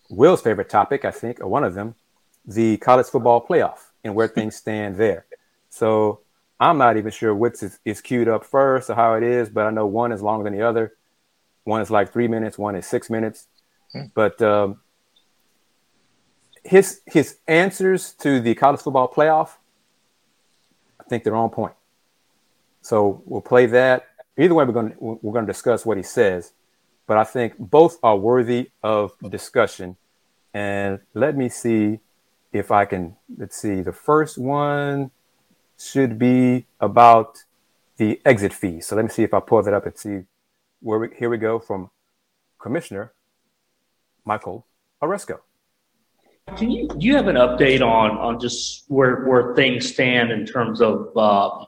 [0.09, 1.95] Will's favorite topic, I think, or one of them,
[2.49, 5.27] the college football playoff and where things stand there.
[5.71, 6.21] So
[6.59, 9.67] I'm not even sure which is, is queued up first or how it is, but
[9.67, 10.95] I know one is longer than the other.
[11.65, 13.47] One is like three minutes, one is six minutes.
[14.15, 14.81] But um,
[16.65, 19.51] his his answers to the college football playoff,
[21.01, 21.75] I think they're on point.
[22.83, 24.09] So we'll play that.
[24.39, 26.53] Either way, we're going to we're going to discuss what he says,
[27.07, 29.97] but I think both are worthy of discussion.
[30.55, 32.01] And let me see
[32.53, 33.17] if I can.
[33.37, 33.83] Let's see.
[33.83, 35.11] The first one
[35.79, 37.45] should be about
[37.97, 38.81] the exit fee.
[38.81, 40.21] So let me see if I pull that up and see
[40.81, 40.99] where.
[40.99, 41.91] We, here we go from
[42.59, 43.13] Commissioner
[44.25, 44.67] Michael
[45.03, 45.41] Aresco.
[46.57, 50.47] Can you do you have an update on on just where where things stand in
[50.47, 51.67] terms of uh,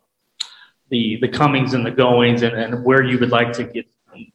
[0.88, 3.86] the the comings and the goings and, and where you would like to get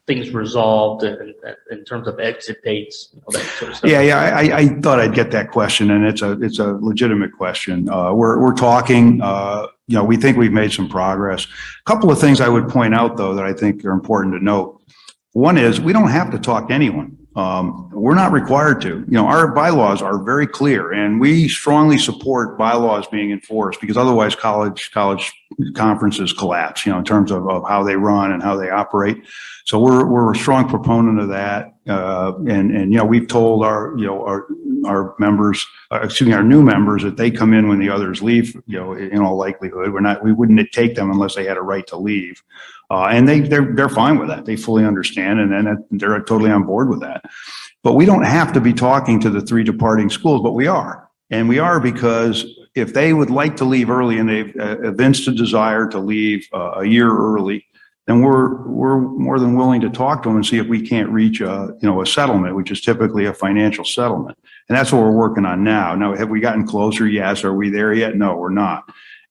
[0.06, 1.34] things resolved in,
[1.70, 3.90] in terms of exit dates, you know, that sort of stuff?
[3.90, 7.32] Yeah, yeah, I, I- thought I'd get that question, and it's a, it's a legitimate
[7.32, 7.88] question.
[7.88, 11.44] Uh, we're, we're talking, uh, you know, we think we've made some progress.
[11.44, 11.48] A
[11.84, 14.80] Couple of things I would point out, though, that I think are important to note.
[15.32, 17.16] One is, we don't have to talk to anyone.
[17.36, 18.88] Um, we're not required to.
[18.88, 23.98] You know, our bylaws are very clear, and we strongly support bylaws being enforced, because
[23.98, 25.32] otherwise college, college
[25.74, 29.18] conferences collapse, you know, in terms of, of how they run and how they operate.
[29.66, 31.75] So we're, we're a strong proponent of that.
[31.88, 34.46] Uh, and, and, you know, we've told our, you know, our,
[34.86, 38.22] our members, uh, excuse me, our new members that they come in when the others
[38.22, 39.92] leave, you know, in all likelihood.
[39.92, 42.42] We're not, we wouldn't take them unless they had a right to leave.
[42.90, 44.46] Uh, and they, they're, they're fine with that.
[44.46, 47.24] They fully understand and then they're totally on board with that.
[47.82, 51.08] But we don't have to be talking to the three departing schools, but we are.
[51.30, 55.26] And we are because if they would like to leave early and they've uh, evinced
[55.28, 57.66] a desire to leave uh, a year early,
[58.06, 61.08] then we're, we're more than willing to talk to them and see if we can't
[61.10, 64.38] reach a, you know, a settlement, which is typically a financial settlement.
[64.68, 65.94] And that's what we're working on now.
[65.96, 67.08] Now, have we gotten closer?
[67.08, 67.42] Yes.
[67.42, 68.16] Are we there yet?
[68.16, 68.84] No, we're not.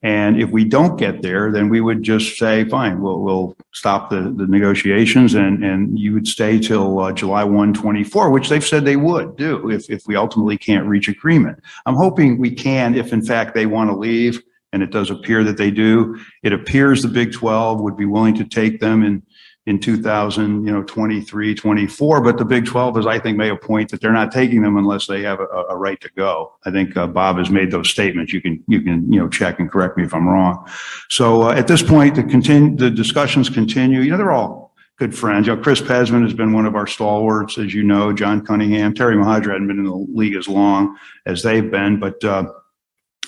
[0.04, 4.10] And if we don't get there, then we would just say, fine, we'll, we'll stop
[4.10, 8.64] the, the negotiations and, and you would stay till uh, July 1, 24, which they've
[8.64, 11.58] said they would do if, if we ultimately can't reach agreement.
[11.88, 14.44] I'm hoping we can, if in fact they want to leave,
[14.76, 16.20] and it does appear that they do.
[16.44, 19.24] It appears the Big 12 would be willing to take them in,
[19.66, 23.56] in 2000, you know, 23, 24, but the Big 12 is, I think, made a
[23.56, 26.56] point that they're not taking them unless they have a, a right to go.
[26.66, 28.34] I think uh, Bob has made those statements.
[28.34, 30.70] You can, you can, you know, check and correct me if I'm wrong.
[31.10, 34.02] So uh, at this point, the continue, the discussions continue.
[34.02, 35.48] You know, they're all good friends.
[35.48, 38.94] You know, Chris Pezman has been one of our stalwarts, as you know, John Cunningham,
[38.94, 42.52] Terry Mohajir hadn't been in the league as long as they've been, but, uh,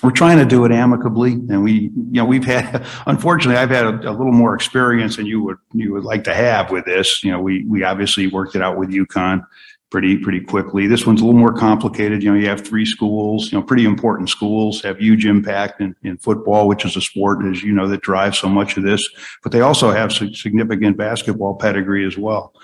[0.02, 3.84] we're trying to do it amicably and we you know we've had unfortunately i've had
[3.84, 7.22] a, a, little more experience than you would you would like to have with this.
[7.22, 9.44] You know we we obviously worked it out with UConn
[9.90, 10.86] pretty pretty quickly.
[10.86, 12.22] This one's a little more complicated.
[12.22, 15.94] You know you have three schools you know pretty important schools have huge impact in,
[16.02, 19.06] in football which is a sport as you know that drives so much of this.
[19.42, 22.54] But they also have significant basketball pedigree as well.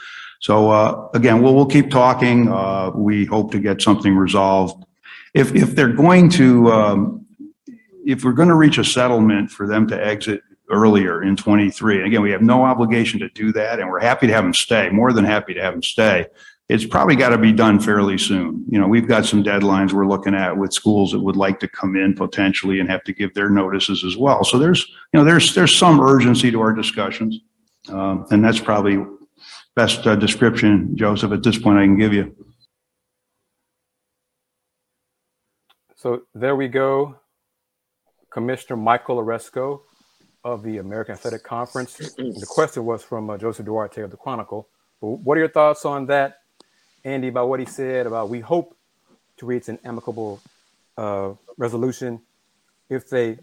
[0.41, 2.53] So uh, again we'll, we'll keep talking.
[2.53, 4.85] Uh, we hope to get something resolved.
[5.35, 7.24] If if they're going to um,
[8.05, 12.23] if we're going to reach a settlement for them to exit earlier in 23, again,
[12.23, 15.13] we have no obligation to do that, and we're happy to have them stay, more
[15.13, 16.27] than happy to have them stay.
[16.69, 18.65] It's probably got to be done fairly soon.
[18.71, 21.69] You know, we've got some deadlines we're looking at with schools that would like to
[21.69, 24.45] come in potentially and have to give their notices as well.
[24.45, 24.81] So there's,
[25.13, 27.39] you know, there's there's some urgency to our discussions,
[27.91, 29.05] um, and that's probably
[29.77, 32.35] best uh, description, Joseph, at this point I can give you.
[35.97, 37.17] So there we go.
[38.35, 39.83] Commissioner Michael Aresco
[40.43, 41.95] of the American Athletic Conference.
[41.97, 44.69] the question was from uh, Joseph Duarte of the Chronicle.
[44.99, 46.41] What are your thoughts on that,
[47.05, 48.77] Andy, about what he said about we hope
[49.37, 50.41] to reach an amicable
[50.99, 52.23] uh, resolution
[52.91, 53.39] if they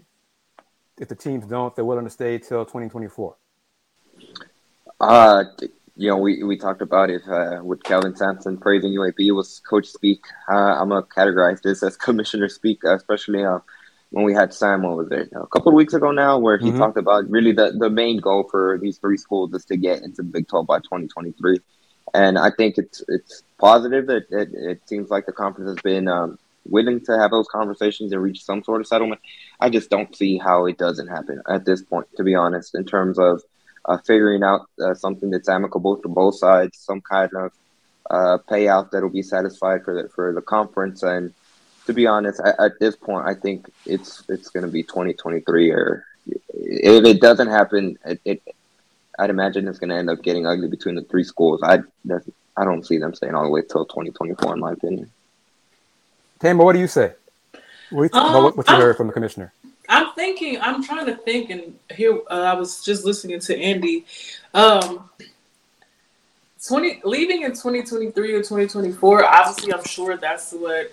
[1.00, 3.36] if the teams don't, they're willing to stay till 2024?
[5.00, 5.44] Uh,
[5.96, 9.88] you know, we, we talked about it uh, with Kelvin Sampson praising UAB was coach
[9.88, 10.26] speak.
[10.50, 13.60] Uh, I'm gonna categorize this as commissioner speak, especially uh,
[14.12, 16.78] when we had Sam over there a couple of weeks ago now, where he mm-hmm.
[16.78, 20.18] talked about really the, the main goal for these three schools is to get into
[20.18, 21.60] the Big 12 by 2023.
[22.14, 26.10] And I think it's it's positive that it, it seems like the conference has been
[26.10, 29.22] um, willing to have those conversations and reach some sort of settlement.
[29.62, 32.84] I just don't see how it doesn't happen at this point, to be honest, in
[32.84, 33.42] terms of
[33.86, 37.52] uh, figuring out uh, something that's amicable to both sides, some kind of
[38.10, 41.34] uh, payout that'll be satisfied for the, for the conference and
[41.92, 45.72] to be honest, at, at this point, I think it's it's going to be 2023,
[45.72, 48.42] or if it doesn't happen, it, it
[49.20, 51.62] I'd imagine it's going to end up getting ugly between the three schools.
[51.64, 51.80] I
[52.58, 55.12] I don't see them staying all the way till 2024, in my opinion.
[56.40, 57.14] Tambo, what do you say?
[57.92, 59.54] What, um, what, what you heard from the commissioner?
[59.90, 60.60] I'm thinking.
[60.62, 64.06] I'm trying to think, and here uh, I was just listening to Andy.
[64.54, 65.10] Um,
[66.66, 69.26] 20 leaving in 2023 or 2024.
[69.26, 70.92] Obviously, I'm sure that's what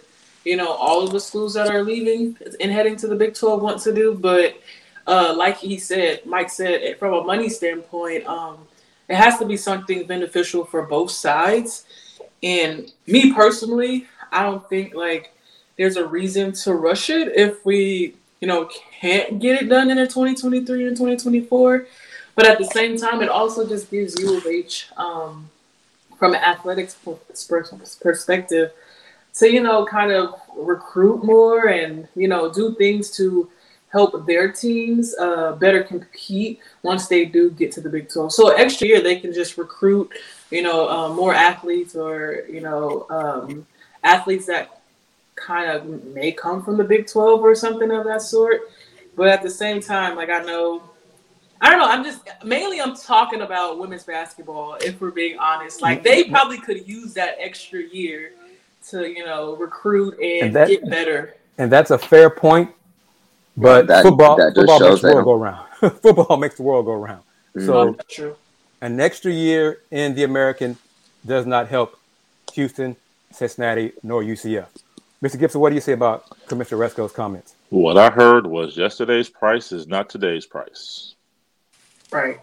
[0.49, 3.61] you know, all of the schools that are leaving and heading to the Big 12
[3.61, 4.15] want to do.
[4.15, 4.59] But
[5.07, 8.67] uh, like he said, Mike said, from a money standpoint, um,
[9.11, 11.85] it has to be something beneficial for both sides.
[12.43, 15.35] And me personally, I don't think like
[15.77, 18.71] there's a reason to rush it if we, you know,
[19.03, 21.87] can't get it done in the 2023 and 2024.
[22.35, 25.51] But at the same time, it also just gives U of H, um,
[26.19, 26.97] from an athletics
[28.01, 28.73] perspective,
[29.39, 33.51] to you know kind of recruit more and you know do things to
[33.91, 38.33] help their teams uh, better compete once they do get to the Big 12.
[38.33, 40.11] So extra year they can just recruit,
[40.51, 43.67] you know, uh, more athletes or you know um,
[44.05, 44.83] athletes that
[45.37, 48.63] kind of may come from the Big 12 or something of that sort.
[49.17, 50.83] But at the same time, like I know,
[51.61, 51.89] I don't know.
[51.89, 54.77] I'm just mainly I'm talking about women's basketball.
[54.81, 58.33] If we're being honest, like they probably could use that extra year
[58.91, 61.35] to you know recruit and, and that, get better.
[61.59, 62.71] And that's a fair point.
[63.57, 65.67] But that, football, that football makes the world go around.
[66.01, 67.23] football makes the world go around.
[67.57, 67.67] Mm-hmm.
[67.67, 68.37] So true.
[68.81, 70.79] an extra year in the American
[71.27, 71.99] does not help
[72.55, 72.97] Houston,
[73.33, 74.67] Cincinnati, nor UCF.
[75.23, 75.39] Mr.
[75.39, 77.57] Gibson, what do you say about Commissioner Aresco's comments?
[77.71, 81.17] What I heard was yesterday's price is not today's price.
[82.13, 82.39] Right.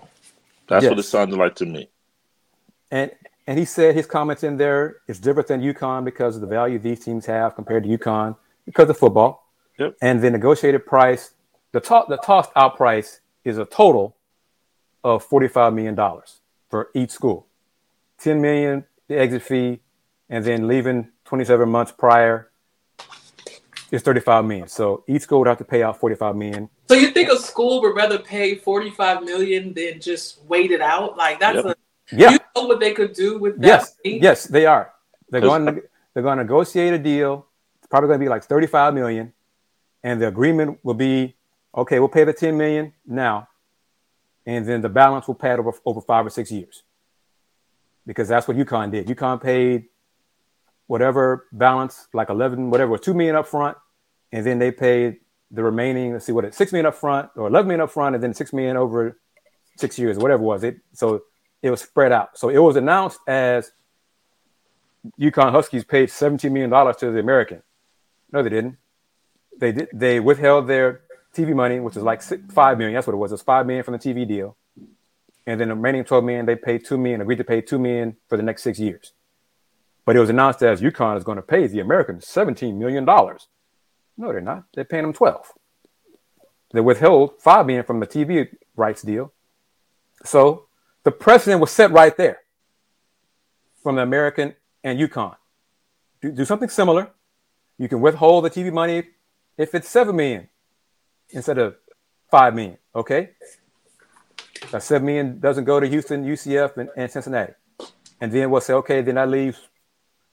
[0.67, 0.89] That's yes.
[0.89, 1.87] what it sounded like to me.
[2.91, 3.11] And
[3.47, 6.79] and he said his comments in there is different than UConn because of the value
[6.79, 8.35] these teams have compared to UConn
[8.65, 9.47] because of football.
[9.77, 9.97] Yep.
[10.01, 11.31] And the negotiated price,
[11.71, 14.15] the to- the tossed out price is a total
[15.03, 16.39] of forty-five million dollars
[16.69, 17.47] for each school.
[18.17, 19.81] Ten million the exit fee,
[20.29, 22.49] and then leaving twenty-seven months prior
[23.91, 24.67] is thirty-five million.
[24.67, 26.69] So each school would have to pay out forty-five million.
[26.87, 30.81] So you think a school would rather pay forty five million than just wait it
[30.81, 31.17] out?
[31.17, 31.65] Like that's Yep.
[31.65, 31.75] a
[32.11, 32.31] Yeah.
[32.31, 34.19] you know what they could do with that Yes, money?
[34.21, 34.93] yes, they are.
[35.29, 35.83] They're going to
[36.13, 37.45] they're going to negotiate a deal.
[37.79, 39.33] It's probably going to be like 35 million,
[40.03, 41.35] and the agreement will be
[41.75, 41.99] okay.
[41.99, 43.47] We'll pay the 10 million now,
[44.45, 46.83] and then the balance will pay it over over five or six years,
[48.05, 49.07] because that's what UConn did.
[49.07, 49.85] UConn paid
[50.87, 53.75] whatever balance, like 11, whatever, two million up front,
[54.31, 55.17] and then they paid
[55.51, 56.13] the remaining.
[56.13, 58.33] Let's see what it six million up front or 11 million up front, and then
[58.33, 59.17] six million over
[59.77, 60.63] six years, whatever it was.
[60.63, 61.23] It so
[61.65, 62.37] it was spread out.
[62.37, 63.71] So it was announced as
[65.19, 67.63] UConn Huskies paid $17 million to the American.
[68.31, 68.77] No, they didn't.
[69.57, 69.87] They did.
[69.91, 71.01] They withheld their
[71.35, 72.93] TV money, which is like six, five million.
[72.93, 73.31] That's what it was.
[73.31, 74.57] It was five million from the TV deal,
[75.47, 77.21] and then the remaining 12 million they paid two million.
[77.21, 79.13] Agreed to pay two million for the next six years.
[80.05, 83.47] But it was announced as UConn is going to pay the Americans 17 million dollars.
[84.17, 84.65] No, they're not.
[84.75, 85.51] They're paying them 12.
[86.73, 89.33] They withheld five million from the TV rights deal.
[90.23, 90.67] So
[91.05, 92.39] the precedent was set right there
[93.81, 95.35] from the American and UConn.
[96.21, 97.11] Do, do something similar.
[97.77, 99.03] You can withhold the TV money
[99.57, 100.49] if it's seven million
[101.29, 101.75] instead of
[102.29, 102.77] five million.
[102.95, 103.29] Okay,
[104.71, 107.53] that seven million doesn't go to Houston, UCF, and, and Cincinnati,
[108.19, 109.59] and then we'll say, okay, then that leaves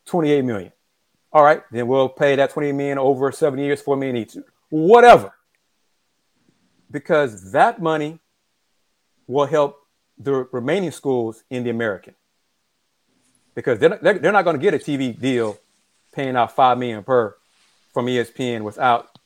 [0.07, 0.73] twenty-eight million.
[1.33, 4.37] All right, then we'll pay that twenty million over seven years, four million each,
[4.71, 5.35] whatever,
[6.91, 8.21] because that money
[9.27, 9.82] will help
[10.23, 12.15] the remaining schools in the American
[13.55, 15.59] because they're, they're, not going to get a TV deal
[16.13, 17.37] paying out five million per
[17.93, 19.19] from ESPN without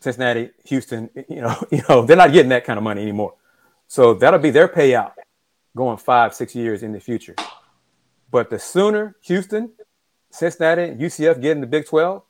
[0.00, 1.10] Cincinnati, Houston.
[1.28, 3.34] You know, you know they're not getting that kind of money anymore.
[3.88, 5.12] So that'll be their payout
[5.76, 7.34] going five, six years in the future.
[8.30, 9.72] But the sooner Houston,
[10.30, 12.22] Cincinnati, UCF get in the Big 12,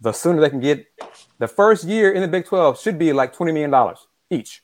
[0.00, 0.86] the sooner they can get
[1.38, 3.96] the first year in the Big 12 should be like $20 million
[4.30, 4.62] each.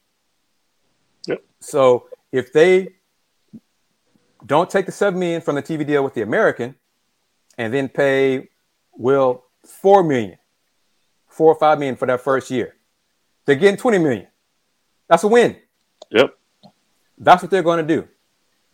[1.27, 1.43] Yep.
[1.61, 2.89] So if they
[4.45, 6.75] don't take the seven million from the TV deal with the American
[7.57, 8.49] and then pay
[8.97, 10.37] Will four million,
[11.29, 12.75] four or five million for that first year,
[13.45, 14.27] they're getting 20 million.
[15.09, 15.57] That's a win.
[16.11, 16.37] Yep.
[17.19, 18.09] That's what they're going to do.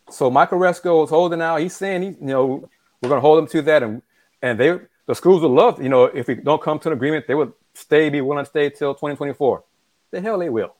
[0.09, 1.61] So Michael Aresco is holding out.
[1.61, 2.69] He's saying, he, you know,
[3.03, 4.01] we're going to hold them to that, and
[4.41, 7.27] and they the schools would love, you know, if we don't come to an agreement,
[7.27, 9.65] they would stay, be willing to stay till 2024.
[10.13, 10.75] The hell they will.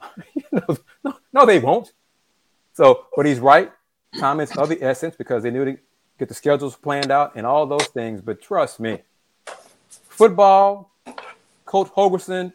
[0.34, 1.92] You know, no, no, they won't.
[2.78, 3.72] So, but he's right.
[4.20, 5.76] Time is of the essence because they knew to
[6.16, 8.20] get the schedules planned out and all those things.
[8.20, 9.00] But trust me,
[9.90, 10.92] football,
[11.64, 12.52] Coach Holgorsen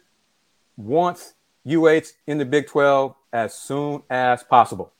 [0.78, 1.34] wants
[1.70, 4.94] UH in the Big 12 as soon as possible.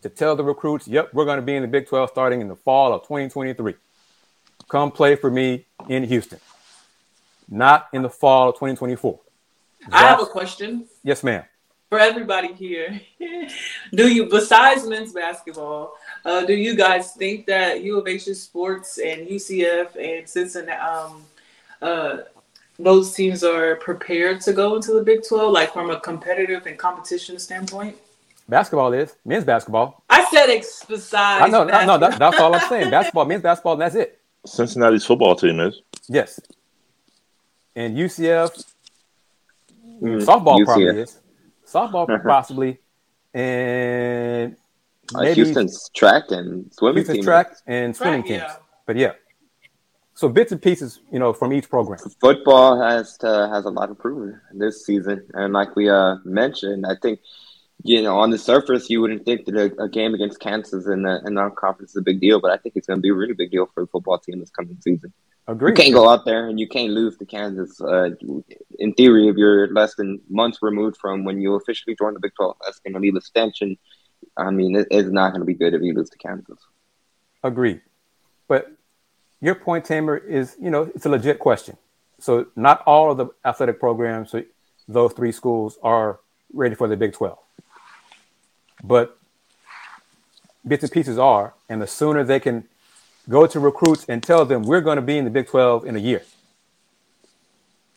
[0.00, 2.48] To tell the recruits, yep, we're going to be in the Big 12 starting in
[2.48, 3.74] the fall of 2023.
[4.66, 6.40] Come play for me in Houston,
[7.50, 9.20] not in the fall of 2024.
[9.92, 11.44] I have a question yes, ma'am.
[11.94, 13.00] For everybody here.
[13.94, 18.98] do you, besides men's basketball, uh, do you guys think that U of H's sports
[18.98, 21.22] and UCF and Cincinnati, um,
[21.80, 22.16] uh,
[22.80, 26.76] those teams are prepared to go into the Big 12, like from a competitive and
[26.76, 27.96] competition standpoint?
[28.48, 30.02] Basketball is men's basketball.
[30.10, 31.44] I said ex- besides.
[31.44, 32.90] I know, no, no, that, that's all I'm saying.
[32.90, 34.20] Basketball, men's basketball, and that's it.
[34.44, 35.80] Cincinnati's football team is.
[36.08, 36.40] Yes.
[37.76, 38.64] And UCF,
[40.02, 40.64] Mm, softball UCF.
[40.64, 41.18] probably is.
[41.74, 42.78] Softball possibly,
[43.34, 44.56] and
[45.14, 47.24] Uh, maybe Houston's track and swimming Houston's team.
[47.24, 48.42] track and swimming Track, teams.
[48.42, 48.56] yeah.
[48.86, 49.12] But yeah,
[50.14, 51.98] so bits and pieces, you know, from each program.
[52.20, 56.84] Football has to, has a lot of proving this season, and like we uh mentioned,
[56.86, 57.20] I think
[57.84, 61.02] you know on the surface you wouldn't think that a, a game against Kansas in
[61.02, 63.10] the in our conference is a big deal, but I think it's going to be
[63.10, 65.12] a really big deal for the football team this coming season.
[65.46, 67.78] You can't go out there and you can't lose to Kansas.
[67.78, 68.10] Uh,
[68.78, 72.32] in theory, if you're less than months removed from when you officially join the Big
[72.34, 73.60] 12, that's going to leave a stench.
[73.60, 73.76] And
[74.38, 76.58] I mean, it, it's not going to be good if you lose to Kansas.
[77.42, 77.82] Agreed.
[78.48, 78.72] But
[79.42, 81.76] your point, Tamer, is you know it's a legit question.
[82.18, 84.42] So not all of the athletic programs, so
[84.88, 86.20] those three schools are
[86.54, 87.38] ready for the Big Twelve.
[88.86, 89.18] But
[90.66, 92.64] bits and pieces are, and the sooner they can
[93.28, 95.96] go to recruits and tell them we're going to be in the Big 12 in
[95.96, 96.22] a year.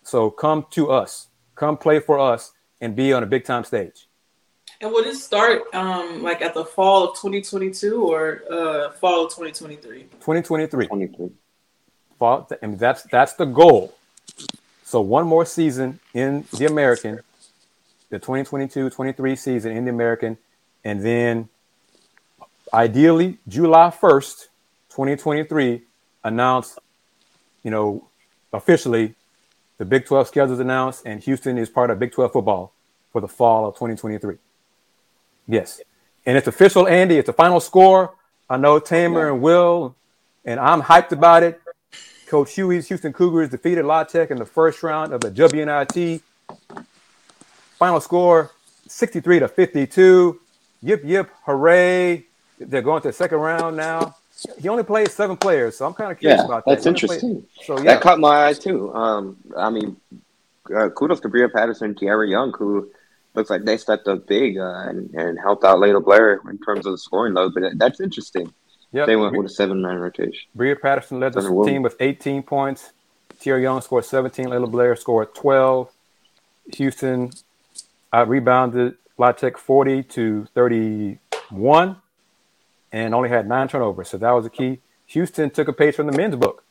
[0.03, 4.07] So come to us, come play for us, and be on a big time stage.
[4.79, 9.31] And will it start um, like at the fall of 2022 or uh, fall of
[9.31, 10.03] 2023?
[10.03, 10.87] 2023.
[10.87, 11.29] 23.
[12.19, 13.95] Fall, I mean, that's that's the goal.
[14.83, 17.19] So one more season in the American,
[18.09, 20.37] the 2022-23 season in the American,
[20.83, 21.49] and then
[22.73, 24.47] ideally July 1st,
[24.89, 25.81] 2023,
[26.23, 26.77] announce,
[27.63, 28.07] you know,
[28.53, 29.15] officially
[29.77, 32.73] the Big 12 schedule is announced and Houston is part of Big 12 football
[33.11, 34.37] for the fall of 2023.
[35.47, 35.81] Yes.
[36.25, 37.17] And it's official, Andy.
[37.17, 38.13] It's the final score.
[38.49, 39.95] I know Tamer and Will,
[40.45, 41.61] and I'm hyped about it.
[42.27, 46.21] Coach Hughey's Houston Cougars defeated La Tech in the first round of the WNIT.
[47.77, 48.51] Final score
[48.87, 50.39] 63 to 52.
[50.81, 52.25] Yip, yip, hooray.
[52.59, 54.15] They're going to the second round now.
[54.59, 56.75] He only played seven players, so I'm kind of curious Yeah, about that.
[56.75, 57.47] that's only played- interesting.
[57.63, 57.93] so, yeah.
[57.95, 58.93] That caught my eye too.
[58.93, 59.97] Um, I mean,
[60.75, 62.89] uh, kudos to Bria Patterson, Tierra Young, who
[63.33, 66.85] looks like they stepped up big uh, and, and helped out Laila Blair in terms
[66.85, 67.53] of the scoring load.
[67.55, 68.53] But that's interesting.
[68.91, 69.07] Yep.
[69.07, 70.47] They went with a seven man rotation.
[70.55, 71.67] Bria Patterson led the Williams.
[71.67, 72.91] team with 18 points.
[73.39, 74.49] Tierra Young scored 17.
[74.49, 75.91] Laila Blair scored 12.
[76.75, 77.31] Houston
[78.13, 78.95] out rebounded
[79.37, 81.97] Tech 40 to 31
[82.91, 84.09] and only had nine turnovers.
[84.09, 84.79] So that was the key.
[85.07, 86.63] Houston took a page from the men's book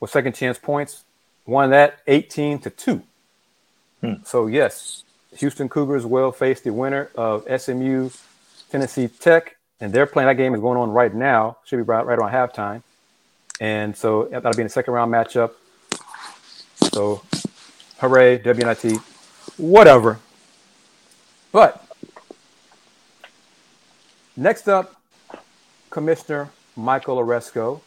[0.00, 1.04] with second chance points,
[1.46, 3.02] won that 18 to 2.
[4.00, 4.12] Hmm.
[4.24, 5.02] So, yes,
[5.36, 8.10] Houston Cougars will face the winner of SMU
[8.70, 11.58] Tennessee Tech, and they're playing that game is going on right now.
[11.64, 12.82] Should be right, right around halftime.
[13.60, 15.52] And so that'll be in the second round matchup.
[16.92, 17.22] So,
[17.98, 18.98] hooray, WNIT,
[19.56, 20.20] whatever.
[21.52, 21.84] But
[24.36, 24.94] next up,
[25.90, 27.80] Commissioner Michael Aresco.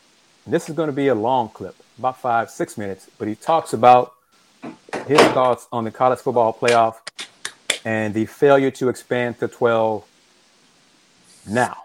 [0.47, 3.74] This is going to be a long clip, about five, six minutes, but he talks
[3.74, 4.14] about
[5.07, 6.95] his thoughts on the college football playoff
[7.86, 10.03] and the failure to expand to 12
[11.47, 11.78] now.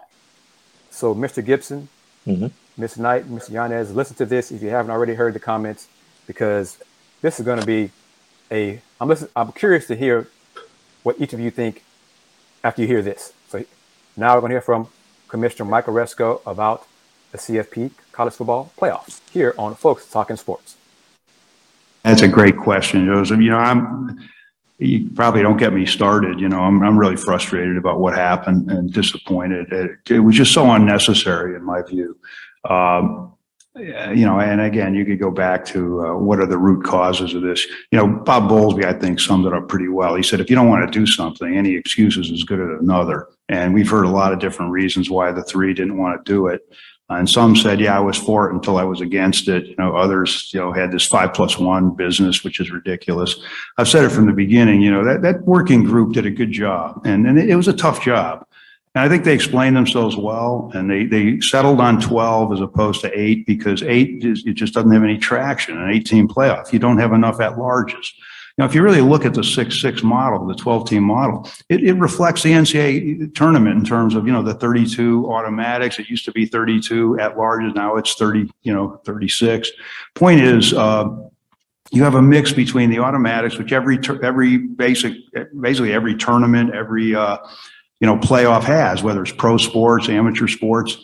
[0.89, 1.45] So, Mr.
[1.45, 1.89] Gibson,
[2.25, 2.51] Mhm.
[2.77, 2.97] Ms.
[2.97, 3.51] Knight, Mr.
[3.51, 5.87] Yanez, listen to this if you haven't already heard the comments,
[6.27, 6.77] because
[7.21, 7.91] this is going to be
[8.51, 8.81] a.
[8.99, 10.27] I'm listen, I'm curious to hear
[11.07, 11.85] what each of you think
[12.65, 13.31] after you hear this.
[13.47, 13.63] So
[14.17, 14.89] now we're going to hear from
[15.29, 16.85] Commissioner Michael Aresco about
[17.31, 20.75] the CFP college football playoffs here on Folks Talking Sports.
[22.03, 23.39] That's a great question, Joseph.
[23.39, 24.19] You know, I'm,
[24.79, 26.41] you probably don't get me started.
[26.41, 29.71] You know, I'm, I'm really frustrated about what happened and disappointed.
[29.71, 32.17] It, it was just so unnecessary in my view.
[32.69, 33.31] Um,
[33.77, 37.33] you know, and again, you could go back to uh, what are the root causes
[37.33, 37.65] of this.
[37.91, 40.15] You know, Bob Bowlesby, I think, summed it up pretty well.
[40.15, 42.79] He said, if you don't want to do something, any excuse is as good as
[42.81, 43.29] another.
[43.49, 46.47] And we've heard a lot of different reasons why the three didn't want to do
[46.47, 46.61] it.
[47.09, 49.65] And some said, yeah, I was for it until I was against it.
[49.67, 53.39] You know, others, you know, had this five plus one business, which is ridiculous.
[53.77, 56.51] I've said it from the beginning, you know, that, that working group did a good
[56.51, 58.45] job and, and it, it was a tough job.
[58.97, 63.01] And I think they explained themselves well and they, they settled on 12 as opposed
[63.01, 65.79] to eight because eight is, it just doesn't have any traction.
[65.79, 68.07] An 18 playoff, you don't have enough at larges.
[68.57, 71.83] Now, if you really look at the six six model, the 12 team model, it,
[71.83, 75.99] it reflects the NCAA tournament in terms of you know the 32 automatics.
[75.99, 79.69] It used to be 32 at larges, now it's 30, you know, 36.
[80.15, 81.07] Point is, uh,
[81.91, 85.13] you have a mix between the automatics, which every every basic
[85.61, 87.37] basically every tournament, every uh,
[87.99, 90.97] you know playoff has, whether it's pro sports, amateur sports.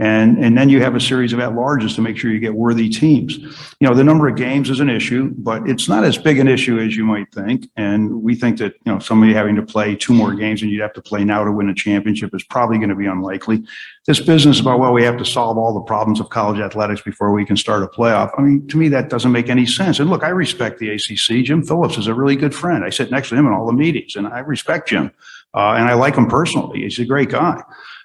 [0.00, 2.88] And, and then you have a series of at-larges to make sure you get worthy
[2.88, 3.36] teams.
[3.36, 6.48] You know, the number of games is an issue, but it's not as big an
[6.48, 7.68] issue as you might think.
[7.76, 10.80] And we think that, you know, somebody having to play two more games and you'd
[10.80, 13.62] have to play now to win a championship is probably going to be unlikely.
[14.06, 17.32] This business about, well, we have to solve all the problems of college athletics before
[17.32, 18.30] we can start a playoff.
[18.38, 20.00] I mean, to me, that doesn't make any sense.
[20.00, 21.44] And look, I respect the ACC.
[21.44, 22.84] Jim Phillips is a really good friend.
[22.84, 25.12] I sit next to him in all the meetings and I respect Jim.
[25.54, 26.82] Uh, and I like him personally.
[26.82, 27.62] He's a great guy.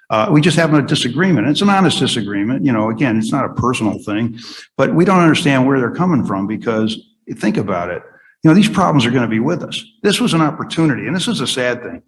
[0.08, 1.48] Uh, we just have a disagreement.
[1.48, 2.64] It's an honest disagreement.
[2.64, 4.38] You know, again, it's not a personal thing,
[4.76, 6.98] but we don't understand where they're coming from because
[7.34, 8.02] think about it.
[8.42, 9.84] You know, these problems are going to be with us.
[10.02, 12.02] This was an opportunity, and this is a sad thing.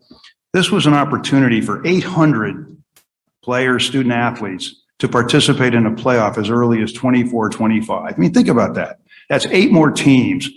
[0.53, 2.77] This was an opportunity for 800
[3.43, 8.15] players, student athletes to participate in a playoff as early as 24, 25.
[8.15, 9.01] I mean, think about that.
[9.29, 10.49] That's eight more teams.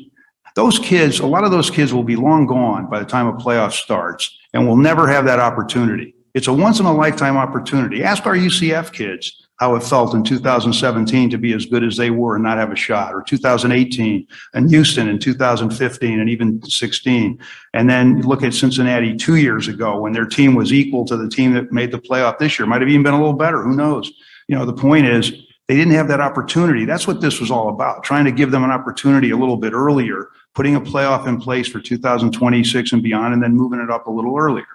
[0.56, 3.34] Those kids, a lot of those kids will be long gone by the time a
[3.34, 6.16] playoff starts and will never have that opportunity.
[6.34, 8.04] It's a once in a lifetime opportunity.
[8.04, 12.10] Ask our UCF kids how it felt in 2017 to be as good as they
[12.10, 14.26] were and not have a shot, or 2018
[14.56, 17.38] and Houston in 2015 and even 16.
[17.74, 21.30] And then look at Cincinnati two years ago when their team was equal to the
[21.30, 22.66] team that made the playoff this year.
[22.66, 23.62] Might have even been a little better.
[23.62, 24.12] Who knows?
[24.48, 25.32] You know, the point is
[25.68, 26.86] they didn't have that opportunity.
[26.86, 29.74] That's what this was all about, trying to give them an opportunity a little bit
[29.74, 34.08] earlier, putting a playoff in place for 2026 and beyond, and then moving it up
[34.08, 34.66] a little earlier.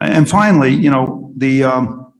[0.00, 2.12] And finally, you know, the, um,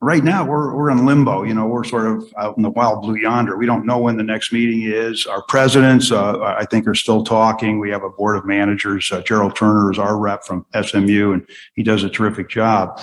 [0.00, 3.02] right now we're, we're in limbo, you know, we're sort of out in the wild
[3.02, 3.56] blue yonder.
[3.56, 5.26] We don't know when the next meeting is.
[5.26, 7.80] Our presidents, uh, I think are still talking.
[7.80, 9.10] We have a board of managers.
[9.10, 13.00] Uh, Gerald Turner is our rep from SMU and he does a terrific job.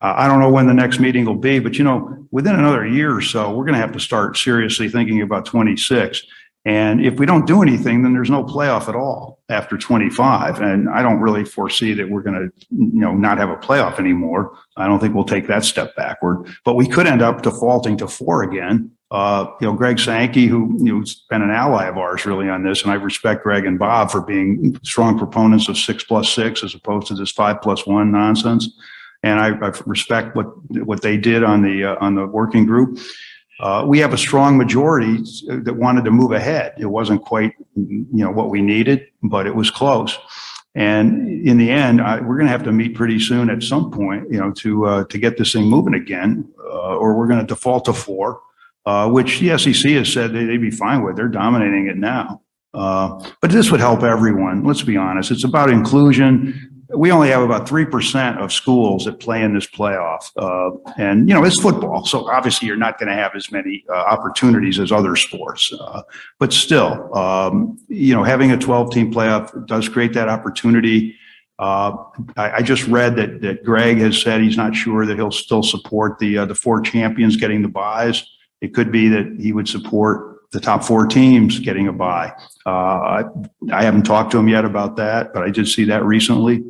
[0.00, 2.86] Uh, I don't know when the next meeting will be, but you know, within another
[2.86, 6.22] year or so, we're going to have to start seriously thinking about 26.
[6.68, 10.60] And if we don't do anything, then there's no playoff at all after 25.
[10.60, 13.98] And I don't really foresee that we're going to, you know, not have a playoff
[13.98, 14.54] anymore.
[14.76, 18.06] I don't think we'll take that step backward, but we could end up defaulting to
[18.06, 18.90] four again.
[19.10, 22.82] Uh, you know, Greg Sankey, who has been an ally of ours really on this,
[22.82, 26.74] and I respect Greg and Bob for being strong proponents of six plus six as
[26.74, 28.68] opposed to this five plus one nonsense
[29.22, 30.46] and I, I respect what
[30.84, 32.98] what they did on the uh, on the working group.
[33.60, 36.74] Uh, we have a strong majority that wanted to move ahead.
[36.78, 40.16] It wasn't quite you know what we needed, but it was close.
[40.74, 43.90] And in the end, I, we're going to have to meet pretty soon at some
[43.90, 47.40] point, you know, to uh, to get this thing moving again, uh, or we're going
[47.40, 48.40] to default to four,
[48.86, 51.16] uh, which the SEC has said they, would be fine with.
[51.16, 52.42] They're dominating it now.
[52.74, 54.62] Uh, but this would help everyone.
[54.62, 55.30] Let's be honest.
[55.30, 60.30] It's about inclusion we only have about 3% of schools that play in this playoff.
[60.36, 62.06] Uh, and, you know, it's football.
[62.06, 65.70] So obviously you're not going to have as many uh, opportunities as other sports.
[65.72, 66.02] Uh,
[66.38, 71.14] but still, um, you know, having a 12 team playoff does create that opportunity.
[71.58, 71.96] Uh,
[72.36, 75.64] I, I, just read that, that Greg has said he's not sure that he'll still
[75.64, 78.24] support the, uh, the four champions getting the buys.
[78.60, 82.32] It could be that he would support the top four teams getting a buy.
[82.64, 83.24] Uh, I,
[83.72, 86.64] I haven't talked to him yet about that, but I did see that recently.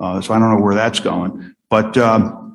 [0.00, 2.48] Uh, so I don't know where that's going, but um,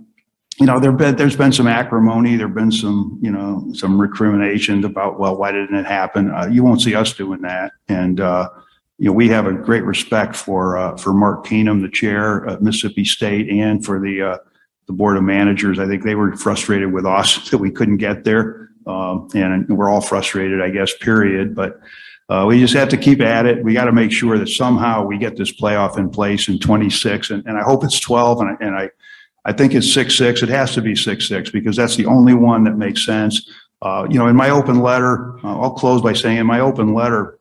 [0.59, 4.85] you know, there been there's been some acrimony, there've been some you know some recriminations
[4.85, 6.31] about well, why didn't it happen?
[6.31, 8.49] Uh, you won't see us doing that, and uh,
[8.99, 12.61] you know we have a great respect for uh, for Mark Keenum, the chair of
[12.61, 14.37] Mississippi State, and for the uh,
[14.85, 15.79] the board of managers.
[15.79, 19.89] I think they were frustrated with us that we couldn't get there, um, and we're
[19.89, 20.95] all frustrated, I guess.
[20.97, 21.79] Period, but.
[22.29, 23.63] Uh, we just have to keep at it.
[23.63, 27.31] We got to make sure that somehow we get this playoff in place in 26,
[27.31, 28.89] and, and I hope it's 12, and, I, and I,
[29.45, 30.43] I think it's 6 6.
[30.43, 33.49] It has to be 6 6 because that's the only one that makes sense.
[33.81, 36.93] Uh, you know, in my open letter, uh, I'll close by saying in my open
[36.93, 37.39] letter,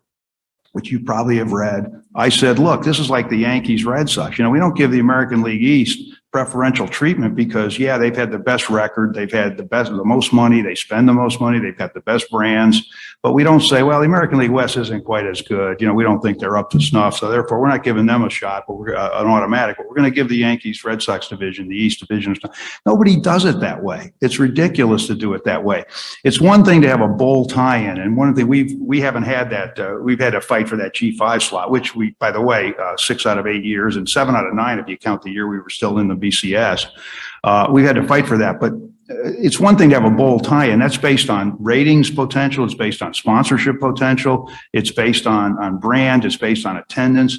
[0.72, 4.38] which you probably have read, I said, look, this is like the Yankees Red Sox.
[4.38, 8.32] You know, we don't give the American League East preferential treatment because yeah, they've had
[8.32, 11.58] the best record, they've had the best, the most money, they spend the most money,
[11.58, 12.82] they've got the best brands.
[13.22, 15.80] But we don't say, well, the American League West isn't quite as good.
[15.80, 18.24] You know, we don't think they're up to snuff, so therefore we're not giving them
[18.24, 19.76] a shot, but we're uh, an automatic.
[19.76, 22.34] But we're going to give the Yankees, Red Sox division, the East division.
[22.84, 24.12] Nobody does it that way.
[24.20, 25.84] It's ridiculous to do it that way.
[26.24, 29.50] It's one thing to have a bowl tie-in, and one the we've we haven't had
[29.50, 29.78] that.
[29.78, 32.72] Uh, we've had to fight for that G five slot, which we, by the way,
[32.82, 35.30] uh, six out of eight years and seven out of nine if you count the
[35.30, 36.86] year we were still in the BCS.
[37.44, 40.14] Uh, we've had to fight for that, but uh, it's one thing to have a
[40.14, 42.64] bowl tie, and that's based on ratings potential.
[42.64, 44.50] It's based on sponsorship potential.
[44.72, 46.24] It's based on on brand.
[46.24, 47.38] It's based on attendance.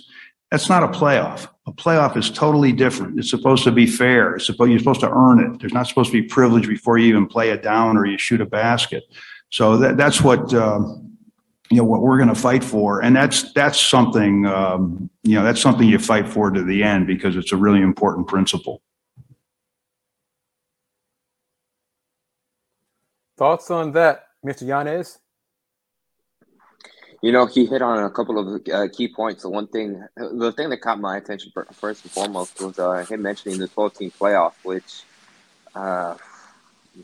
[0.52, 1.48] That's not a playoff.
[1.66, 3.18] A playoff is totally different.
[3.18, 4.36] It's supposed to be fair.
[4.36, 5.60] It's supposed, you're supposed to earn it.
[5.60, 8.40] There's not supposed to be privilege before you even play it down or you shoot
[8.40, 9.04] a basket.
[9.50, 11.03] So that, that's what um,
[11.70, 15.44] you know what we're going to fight for, and that's that's something um, you know
[15.44, 18.82] that's something you fight for to the end because it's a really important principle.
[23.38, 24.68] Thoughts on that, Mr.
[24.68, 25.20] Yanez?
[27.22, 29.44] You know, he hit on a couple of uh, key points.
[29.44, 33.22] The one thing, the thing that caught my attention first and foremost was uh, him
[33.22, 35.04] mentioning the 12 team playoff, which,
[35.74, 36.16] uh,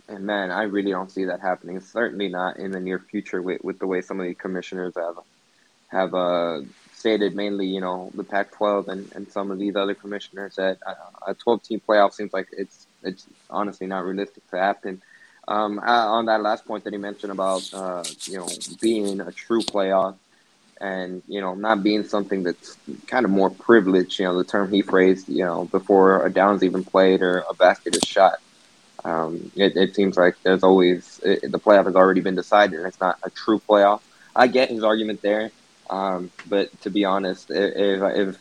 [0.08, 1.80] and man, I really don't see that happening.
[1.80, 5.16] Certainly not in the near future with, with the way some of the commissioners have
[5.90, 6.62] have uh,
[6.94, 7.36] stated.
[7.36, 10.94] Mainly, you know, the Pac-12 and, and some of these other commissioners that uh,
[11.28, 15.02] a 12 team playoff seems like it's it's honestly not realistic to happen.
[15.48, 18.48] Um, on that last point that he mentioned about uh, you know
[18.80, 20.16] being a true playoff
[20.80, 22.78] and you know not being something that's
[23.08, 24.20] kind of more privileged.
[24.20, 25.28] You know the term he phrased.
[25.28, 28.40] You know before a down's even played or a basket is shot.
[29.04, 32.88] Um, it, it, seems like there's always it, the playoff has already been decided, and
[32.88, 34.02] it's not a true playoff.
[34.36, 35.52] I get his argument there,
[35.89, 38.38] um, but to be honest, if, if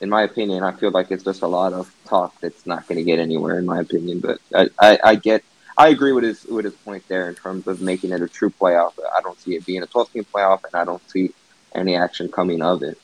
[0.00, 2.98] in my opinion, I feel like it's just a lot of talk that's not going
[2.98, 3.58] to get anywhere.
[3.58, 5.42] In my opinion, but I, I, I get
[5.78, 8.50] I agree with his with his point there in terms of making it a true
[8.50, 8.92] playoff.
[9.16, 11.32] I don't see it being a 12 team playoff, and I don't see
[11.74, 12.98] any action coming of it.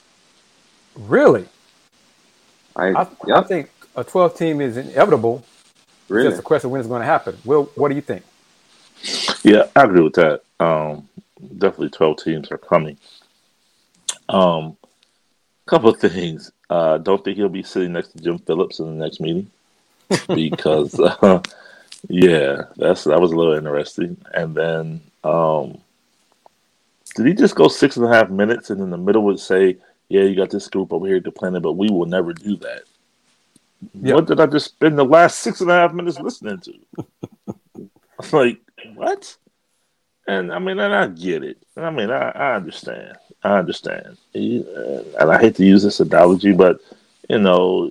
[0.95, 1.47] Really?
[2.77, 3.39] I I, yeah.
[3.39, 5.45] I think a 12 team is inevitable.
[6.13, 6.29] Really?
[6.29, 7.39] It's just a question of when it's going to happen.
[7.45, 8.23] Will, what do you think?
[9.43, 10.43] Yeah, I agree with that.
[10.61, 11.09] Um,
[11.59, 12.99] definitely 12 teams are coming.
[14.29, 14.77] Um,
[15.67, 16.53] couple of things.
[16.69, 19.51] Uh, don't think he'll be sitting next to Jim Phillips in the next meeting.
[20.35, 21.41] because uh,
[22.09, 24.19] yeah, that's that was a little interesting.
[24.35, 25.79] And then um,
[27.17, 29.79] did he just go six and a half minutes and in the middle would say,
[30.11, 32.57] "Yeah, you got this group over here to plan it, but we will never do
[32.57, 32.83] that."
[33.95, 34.15] Yep.
[34.15, 36.75] What did I just spend the last six and a half minutes listening to?
[37.77, 38.61] I'm like
[38.95, 39.37] what?
[40.27, 41.59] And I mean, and I get it.
[41.77, 43.17] I mean, I, I understand.
[43.43, 44.17] I understand.
[44.35, 44.39] Uh,
[45.19, 46.81] and I hate to use this analogy, but
[47.29, 47.89] you know,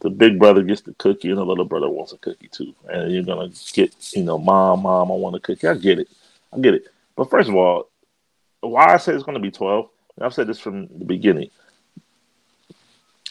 [0.00, 2.74] the big brother gets the cookie and the little brother wants a cookie too.
[2.88, 5.68] And you're gonna get, you know, mom, mom, I want a cookie.
[5.68, 6.08] I get it.
[6.52, 6.86] I get it.
[7.16, 7.90] But first of all,
[8.60, 9.90] why I say it's gonna be twelve,
[10.20, 11.50] I've said this from the beginning.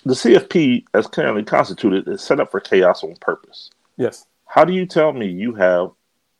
[0.06, 3.70] The CFP, as currently constituted, is set up for chaos on purpose.
[3.98, 4.26] Yes.
[4.46, 5.92] How do you tell me you have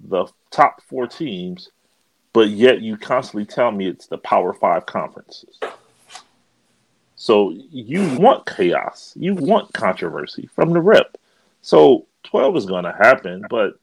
[0.02, 1.70] the top four teams,
[2.34, 5.60] but yet you constantly tell me it's the Power Five conferences?
[7.16, 11.18] So you want chaos, you want controversy from the rip.
[11.62, 13.80] So 12 is going to happen, but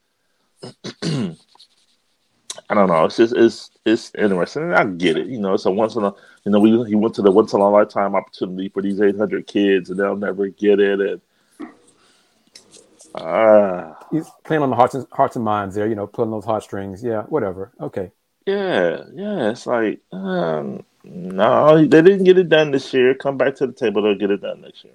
[2.70, 3.06] I don't know.
[3.06, 5.28] It's just it's it's interesting, and I get it.
[5.28, 6.12] You know, it's a once in a
[6.44, 9.46] you know we he went to the once in a lifetime opportunity for these 800
[9.46, 11.00] kids, and they'll never get it.
[11.00, 11.20] And
[13.14, 15.86] ah, He's playing on the hearts and hearts and minds there.
[15.86, 17.02] You know, pulling those heartstrings.
[17.02, 17.72] Yeah, whatever.
[17.80, 18.10] Okay.
[18.46, 19.50] yeah, yeah.
[19.50, 23.14] It's like um, no, they didn't get it done this year.
[23.14, 24.94] Come back to the table; they'll get it done next year.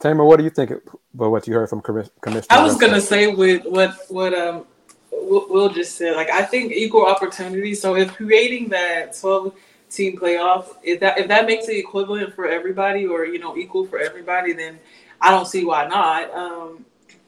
[0.00, 2.46] Tamer, what do you think about what you heard from Commis- Commissioner?
[2.50, 4.64] I was gonna say with what what um
[5.10, 6.16] Will Will just said.
[6.16, 7.74] Like I think equal opportunity.
[7.74, 9.54] So if creating that twelve
[9.90, 13.86] team playoff, if that if that makes it equivalent for everybody or you know equal
[13.86, 14.78] for everybody, then
[15.20, 16.32] I don't see why not.
[16.34, 16.84] Um,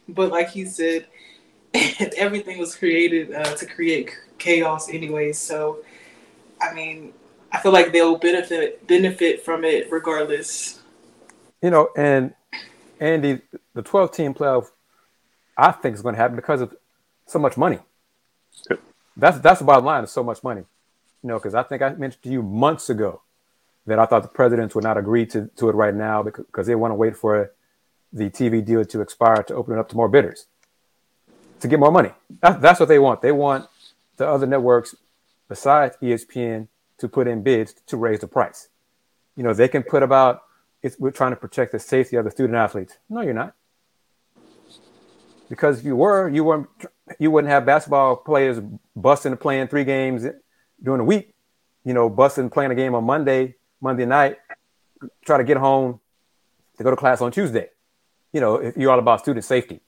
[0.08, 1.06] but like he said,
[2.16, 5.32] everything was created uh, to create chaos anyway.
[5.32, 5.80] So
[6.60, 7.12] I mean,
[7.52, 10.80] I feel like they'll benefit benefit from it regardless.
[11.62, 12.34] You know, and
[13.00, 13.40] Andy,
[13.74, 14.70] the 12 team playoff,
[15.56, 16.74] I think is going to happen because of
[17.26, 17.78] so much money.
[18.68, 18.80] Yep.
[19.16, 20.04] That's that's the bottom line.
[20.04, 20.64] Is so much money.
[21.22, 23.22] You know, because I think I mentioned to you months ago
[23.86, 26.74] that I thought the presidents would not agree to, to it right now because, they
[26.74, 27.52] want to wait for
[28.12, 30.46] the TV deal to expire to open it up to more bidders
[31.60, 32.10] to get more money.
[32.40, 33.22] That, that's what they want.
[33.22, 33.68] They want
[34.16, 34.94] the other networks
[35.48, 36.68] besides ESPN
[36.98, 38.68] to put in bids to raise the price.
[39.36, 40.42] You know, they can put about
[40.98, 42.96] we're trying to protect the safety of the student athletes.
[43.08, 43.54] No, you're not.
[45.48, 46.68] Because if you were, you weren't.
[47.18, 48.60] You wouldn't have basketball players
[48.94, 50.24] busting and playing three games
[50.82, 51.34] during the week.
[51.84, 54.36] You know, busting playing a game on Monday, Monday night,
[55.24, 55.98] try to get home
[56.76, 57.70] to go to class on Tuesday.
[58.32, 59.80] You know, if you're all about student safety,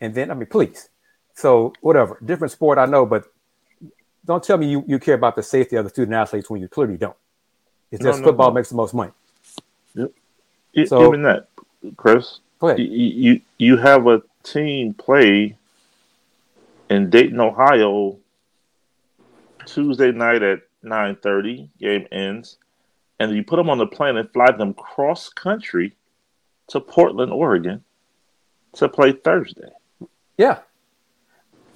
[0.00, 0.88] and then I mean, please.
[1.34, 3.24] So whatever, different sport, I know, but
[4.24, 6.68] don't tell me you, you care about the safety of the student athletes when you
[6.68, 7.16] clearly don't.
[7.90, 8.54] It's No, just no, football no.
[8.54, 9.12] makes the most money.
[10.74, 11.48] E- So- Even that,
[11.96, 12.38] Kris.
[12.60, 12.78] Go ahead.
[12.78, 15.56] You, you you have a team play
[16.90, 18.18] in Dayton, Ohio,
[19.74, 21.70] Tuesday night at nine thirty.
[21.78, 22.58] Game ends,
[23.18, 25.96] and you put them on the plane and fly them cross country
[26.68, 27.84] to Portland, Oregon,
[28.74, 29.70] to play Thursday.
[30.36, 30.60] Yeah.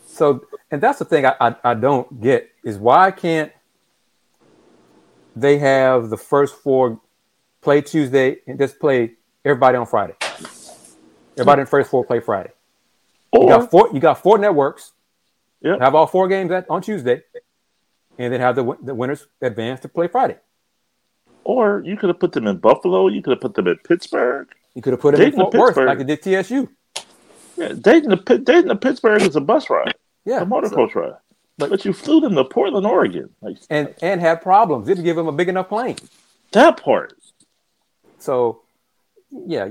[0.06, 3.50] So, and that's the thing I, I, I don't get is why can't
[5.34, 7.00] they have the first four
[7.60, 9.14] play Tuesday and just play
[9.44, 10.14] everybody on Friday?
[11.36, 12.52] Everybody in the first four play Friday.
[13.32, 13.90] You got four.
[13.92, 14.92] You got four networks.
[15.62, 15.80] Yep.
[15.80, 17.22] Have all four games at, on Tuesday,
[18.18, 20.38] and then have the the winners advance to play Friday.
[21.44, 23.08] or you could have put them in Buffalo.
[23.08, 24.48] You could have put them in Pittsburgh.
[24.74, 25.88] You could have put them in Dayton to Fort Worth Pittsburgh.
[25.88, 26.68] like they did TSU.
[27.56, 29.94] Yeah, Dayton to Pitt- Dayton to Pittsburgh is a bus ride,
[30.24, 31.14] Yeah, a motor so- coach ride.
[31.58, 33.30] but- But, you flew them to Portland, Oregon.
[33.40, 34.86] Like and and had problems.
[34.88, 35.96] Didn't give them a big enough plane.
[36.52, 37.14] that part.
[38.18, 38.62] So,
[39.30, 39.68] yeah,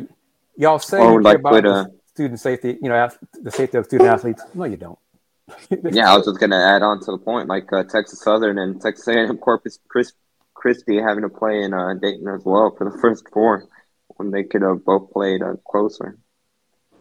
[0.56, 3.10] y'all say Or you care like about with, the uh, student safety, you know,
[3.42, 4.44] the safety of student athletes.
[4.54, 5.00] No, you don't.
[5.92, 8.82] Yeah, I was just gonna add on to the point, like uh, Texas Southern and
[8.82, 10.18] Texas A&M Corpus Christi,
[10.54, 13.68] Christi having to play in uh, Dayton as well for the first four,
[14.16, 16.18] when they could have both played uh, closer.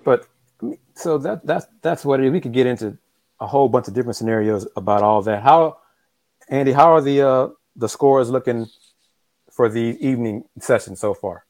[0.05, 0.27] But
[0.95, 2.33] so that that's that's what it is.
[2.33, 2.99] We could get into
[3.41, 5.43] a whole bunch of different scenarios about all that.
[5.43, 5.79] How,
[6.49, 8.67] Andy, how are the uh, the scores looking
[9.51, 11.45] for the evening session so far?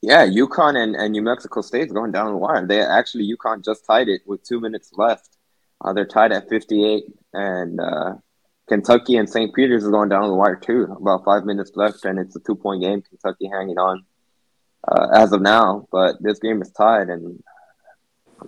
[0.00, 2.66] Yeah, UConn and, and New Mexico State's going down the wire.
[2.66, 5.33] They actually UConn just tied it with two minutes left.
[5.80, 8.14] Uh, they're tied at 58, and uh,
[8.68, 9.54] Kentucky and St.
[9.54, 10.84] Peter's is going down the wire too.
[10.98, 13.02] About five minutes left, and it's a two point game.
[13.02, 14.04] Kentucky hanging on
[14.88, 17.42] uh, as of now, but this game is tied, and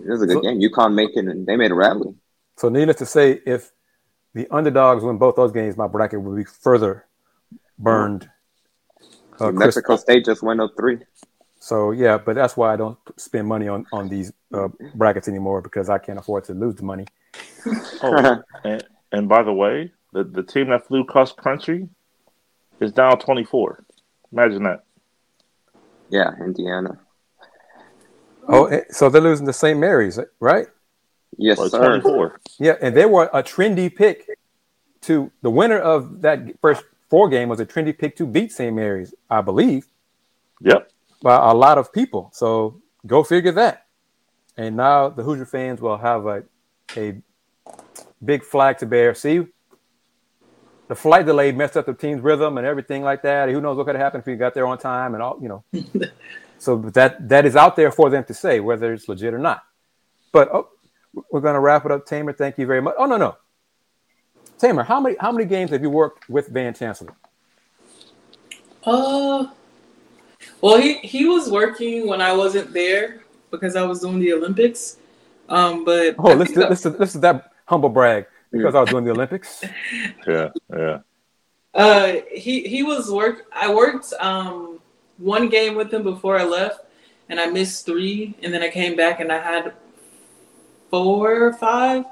[0.03, 0.59] it was a good So- game.
[0.61, 2.15] UConn making and they made a rally.
[2.57, 3.71] So, needless to say, if
[4.33, 7.05] the underdogs win both those games, my bracket will be further
[7.77, 8.29] burned.
[9.39, 10.97] Uh, New Kris, Mexico State just went up three.
[11.59, 15.61] So yeah, but that's why I don't spend money on on these uh, brackets anymore
[15.61, 17.05] because I can't afford to lose the money.
[18.01, 21.89] Oh, and, and by the way, the, the team that flew cross country
[22.79, 23.83] is down 24.
[24.31, 24.83] Imagine that.
[26.09, 26.99] Yeah, Indiana.
[28.47, 29.77] Oh, eh, so they're losing to St.
[29.79, 30.67] Mary's, right?
[31.37, 31.99] Yes, Well, sir.
[32.01, 32.39] 24.
[32.59, 34.27] Yeah, and they were a trendy pick
[35.01, 38.75] to the winner of that first four game was a trendy pick to beat St.
[38.75, 39.87] Mary's, I believe,
[40.61, 40.91] Yep.
[41.21, 42.29] By a lot of people.
[42.33, 43.85] So go figure that.
[44.55, 46.43] And now the Hoosier fans will have a
[46.95, 47.21] a
[48.23, 49.13] big flag to bear.
[49.13, 49.45] See,
[50.87, 53.49] the flight delay messed up the team's rhythm and everything like that.
[53.49, 55.49] Who knows what could have happened if you got there on time and all, you
[55.49, 55.63] know.
[56.59, 59.63] so that that is out there for them to say whether it's legit or not.
[60.31, 60.69] But oh,
[61.31, 62.05] we're going to wrap it up.
[62.05, 62.95] Tamer, thank you very much.
[62.97, 63.37] Oh no, no,
[64.57, 67.13] Tamer, how many how many games have you worked with Van Chancellor?
[68.83, 69.47] Uh,
[70.61, 74.97] well, he he was working when I wasn't there because I was doing the Olympics.
[75.49, 78.89] Um, but Oh, I listen, think listen, listen to that humble brag because I was
[78.89, 79.63] doing the Olympics.
[80.27, 80.49] Yeah.
[80.75, 80.99] Yeah.
[81.73, 83.45] Uh, he he was work.
[83.53, 84.79] I worked um
[85.17, 86.81] one game with him before I left,
[87.29, 89.73] and I missed three, and then I came back and I had
[90.89, 92.05] four or five,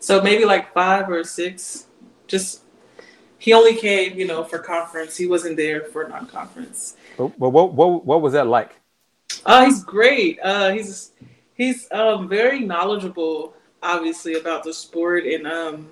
[0.00, 1.86] so maybe like five or six.
[2.26, 2.62] Just
[3.38, 5.16] he only came, you know, for conference.
[5.16, 6.96] He wasn't there for non-conference.
[7.16, 8.72] But, but what, what what was that like?
[9.44, 10.38] Uh, he's great.
[10.42, 11.12] Uh, he's
[11.54, 15.90] he's um very knowledgeable, obviously about the sport, and um,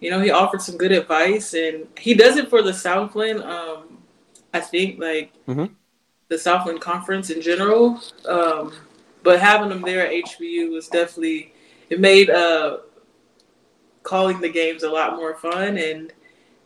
[0.00, 3.42] you know, he offered some good advice, and he does it for the Southland.
[3.42, 3.98] Um,
[4.52, 5.70] I think like Mhm.
[6.28, 8.00] the Southland Conference in general.
[8.26, 8.72] Um,
[9.22, 11.52] but having him there at HBU was definitely
[11.90, 12.78] it made uh
[14.02, 16.12] calling the games a lot more fun, and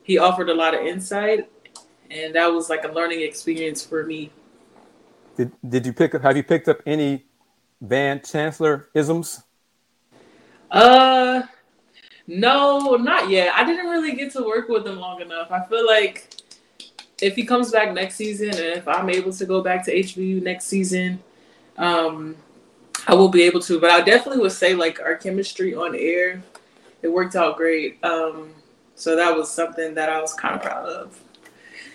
[0.02, 1.48] he offered a lot of insight,
[2.10, 4.30] and that was like a learning experience for me.
[5.36, 6.22] Did did you pick up?
[6.22, 7.24] Have you picked up any
[7.80, 9.42] Van Chancellor isms?
[10.70, 11.42] Uh,
[12.26, 13.54] no, not yet.
[13.54, 15.50] I didn't really get to work with him long enough.
[15.50, 16.28] I feel like
[17.20, 20.42] if he comes back next season, and if I'm able to go back to HBU
[20.42, 21.20] next season,
[21.76, 22.36] um,
[23.06, 23.80] I will be able to.
[23.80, 26.42] But I definitely would say like our chemistry on air,
[27.02, 28.02] it worked out great.
[28.04, 28.50] Um,
[28.94, 31.20] so that was something that I was kind of proud of.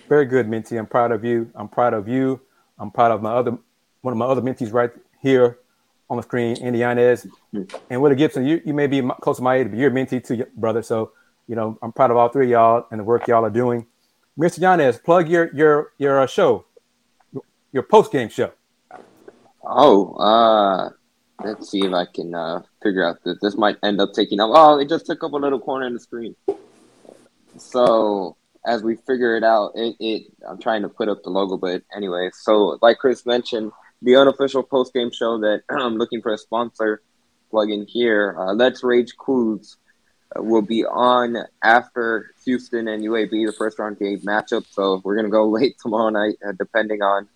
[0.07, 0.77] Very good, Minty.
[0.77, 1.49] I'm proud of you.
[1.55, 2.41] I'm proud of you.
[2.77, 3.57] I'm proud of my other
[4.01, 4.91] one of my other mentees right
[5.21, 5.57] here
[6.09, 7.25] on the screen, Andy Yanez
[7.89, 8.45] and Willy Gibson.
[8.45, 10.83] You you may be close to my age, but you're a mentee too, brother.
[10.83, 11.11] So
[11.47, 13.87] you know I'm proud of all three of y'all and the work y'all are doing.
[14.37, 14.59] Mr.
[14.59, 16.65] Yanez, plug your your your uh, show,
[17.71, 18.51] your post game show.
[19.63, 20.89] Oh, uh,
[21.43, 24.51] let's see if I can uh, figure out that this might end up taking up.
[24.53, 26.35] Oh, it just took up a little corner in the screen.
[27.57, 28.35] So
[28.65, 31.83] as we figure it out, it, it I'm trying to put up the logo, but
[31.95, 32.29] anyway.
[32.33, 37.01] So like Kris mentioned, the unofficial post game show that I'm looking for a sponsor
[37.51, 38.35] plug in here.
[38.37, 39.77] Uh, Let's Rage Cougs
[40.35, 44.65] uh, will be on after Houston and UAB, the first round game matchup.
[44.71, 47.27] So we're gonna go late tomorrow night, uh, depending on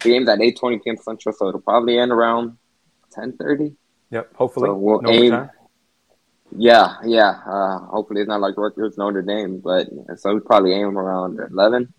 [0.00, 0.96] the game's at 8:20 p.m.
[0.96, 2.56] Central, so it'll probably end around
[3.16, 3.76] 10:30.
[4.10, 4.68] Yep, hopefully.
[4.68, 5.50] So we'll no aim- overtime.
[6.56, 7.40] Yeah, yeah.
[7.46, 11.92] Uh, hopefully it's not like Rutgers Notre Dame, but so we probably aim around 11,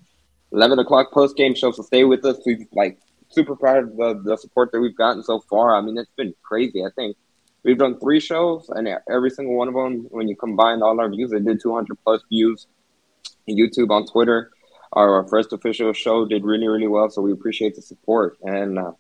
[0.53, 1.71] 11 o'clock post game show.
[1.71, 2.37] So stay with us.
[2.45, 2.97] We've like
[3.29, 5.75] super proud of the, the support that we've gotten so far.
[5.75, 6.83] I mean, it's been crazy.
[6.83, 7.17] I think
[7.63, 11.09] we've done three shows, and every single one of them, when you combine all our
[11.09, 12.67] views, it did 200 plus views.
[13.49, 14.51] on YouTube on Twitter,
[14.93, 17.09] our, our first official show did really, really well.
[17.09, 18.37] So we appreciate the support.
[18.43, 18.91] And uh,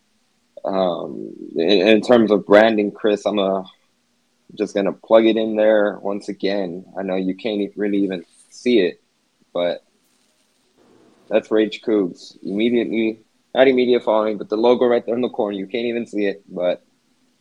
[0.65, 3.63] um, in, in terms of branding, Kris, I'm a
[4.55, 6.85] just gonna plug it in there once again.
[6.97, 9.01] I know you can't really even see it,
[9.53, 9.83] but
[11.29, 12.37] that's Rage Cougs.
[12.43, 13.19] Immediately,
[13.53, 15.57] not immediate following, but the logo right there in the corner.
[15.57, 16.83] You can't even see it, but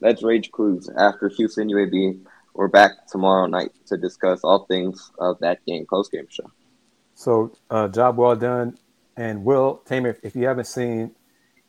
[0.01, 0.89] that's Rage Cougs.
[0.97, 6.13] After Houston UAB, we're back tomorrow night to discuss all things of that game, post
[6.13, 6.51] game show.
[7.15, 8.79] So uh, job well done.
[9.17, 11.13] And Will Tamer, if you haven't seen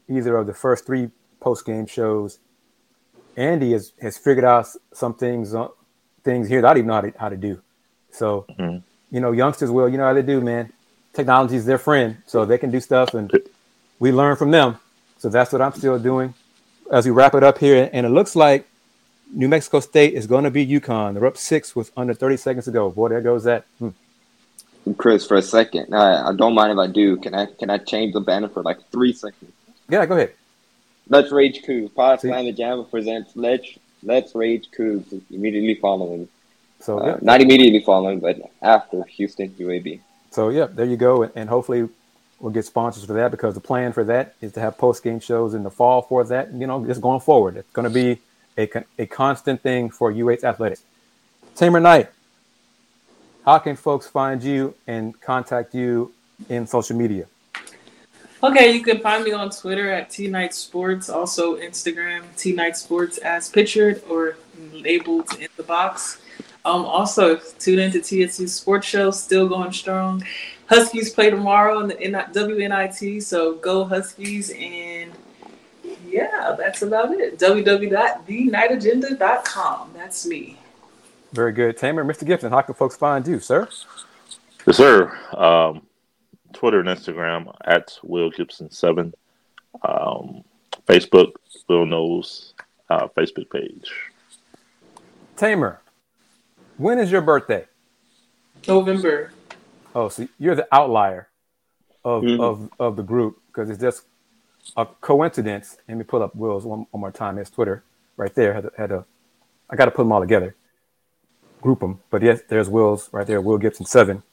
[0.09, 2.39] either of the first three post game shows,
[3.37, 5.67] Andy has, has figured out some things uh,
[6.23, 7.61] things here that I don't even know how to, how to do.
[8.11, 8.81] So Mhm.
[9.11, 10.71] you know, youngsters will, you know how they do, man.
[11.13, 13.31] Technology is their friend, so they can do stuff, and
[13.99, 14.77] we learn from them.
[15.19, 16.33] So that's what I'm still doing
[16.91, 17.89] as we wrap it up here.
[17.93, 18.67] And it looks like
[19.31, 21.13] New Mexico State is going to be UConn.
[21.13, 22.89] They're up six with under 30 seconds to go.
[22.91, 23.65] Boy, there goes that.
[23.79, 23.89] Hmm.
[24.97, 27.17] Kris, for a second, I, I don't mind if I do.
[27.17, 29.51] Can I can I change the banner for like three seconds?
[29.89, 30.33] Yeah, go ahead.
[31.09, 31.93] Let's Rage Cougs.
[31.93, 32.21] Pod?
[32.21, 33.67] Slam the Jam presents Let's
[34.03, 36.27] Let's Rage Cougs immediately following.
[36.79, 39.99] So Uh, yeah, Not immediately following, but after Houston UAB.
[40.31, 41.87] So yeah, there you go, and, and hopefully
[42.39, 45.19] we'll get sponsors for that because the plan for that is to have post game
[45.19, 46.53] shows in the fall for that.
[46.53, 48.19] You know, just going forward, it's going to be
[48.57, 50.83] a, a constant thing for UH Athletics.
[51.55, 52.09] Tamer Knight,
[53.45, 56.11] how can folks find you and contact you
[56.49, 57.27] in social media?
[58.45, 62.77] Okay, you can find me on Twitter at T Night Sports, also Instagram T Night
[62.77, 64.37] Sports as pictured or
[64.71, 66.21] labeled in the box.
[66.63, 70.23] Um, also tune into TSU Sports Show, still going strong.
[70.67, 75.11] Huskies play tomorrow in the WNIT, so go Huskies and
[76.07, 77.39] yeah, that's about it.
[77.39, 79.89] www.theknightagenda.com.
[79.95, 80.59] That's me.
[81.33, 81.77] Very good.
[81.77, 82.27] Tamer, Mr.
[82.27, 83.67] Gibson, how can folks find you, sir?
[84.67, 85.17] Yes, sir.
[85.35, 85.81] Um,
[86.55, 89.13] Twitter and Instagram at Will Gibson seven.
[89.83, 90.43] Um,
[90.87, 91.33] Facebook,
[91.67, 92.53] Will knows
[92.89, 93.91] uh, Facebook page.
[95.35, 95.81] Tamer,
[96.77, 97.65] when is your birthday?
[98.67, 99.31] November.
[99.93, 101.27] Oh, so you're the outlier
[102.03, 102.41] of mm-hmm.
[102.41, 104.03] of, of the group because it's just
[104.77, 105.77] a coincidence.
[105.87, 107.37] Let me pull up Will's one, one more time.
[107.37, 107.83] His Twitter
[108.17, 109.05] right there had a, had a
[109.69, 110.55] I got to put them all together,
[111.61, 111.99] group them.
[112.09, 113.41] But yes, there's Will's right there.
[113.41, 114.23] Will Gibson seven.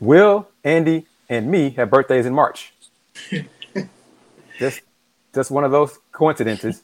[0.00, 2.72] Will, Andy, and me have birthdays in March.
[4.58, 4.82] just,
[5.34, 6.82] just one of those coincidences.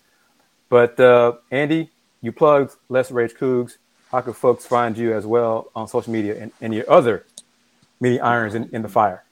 [0.69, 1.91] But uh, Andy,
[2.23, 3.77] you plugged Let's Rage Cougs.
[4.11, 7.27] How can folks find you as well on social media and, and your other
[8.01, 9.25] many irons in, in the fire?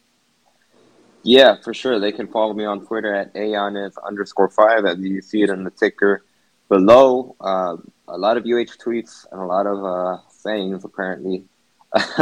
[1.23, 1.99] Yeah, for sure.
[1.99, 5.65] They can follow me on Twitter at aonis underscore five, as you see it in
[5.65, 6.25] the ticker
[6.69, 7.37] below.
[7.41, 7.77] Uh,
[8.07, 11.45] a lot of UH tweets and a lot of uh, sayings, apparently.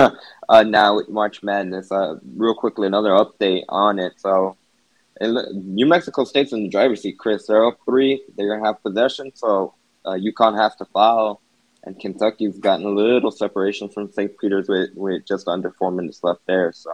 [0.48, 1.90] uh, now with March Madness.
[1.90, 4.14] Uh, real quickly, another update on it.
[4.16, 4.56] So,
[5.20, 7.46] New Mexico State's in the driver's seat, Kris.
[7.46, 8.22] They're up three.
[8.36, 11.40] They're gonna have possession, so uh, UConn has to foul,
[11.84, 14.38] and Kentucky's gotten a little separation from St.
[14.38, 16.72] Peter's with, with just under four minutes left there.
[16.72, 16.90] So,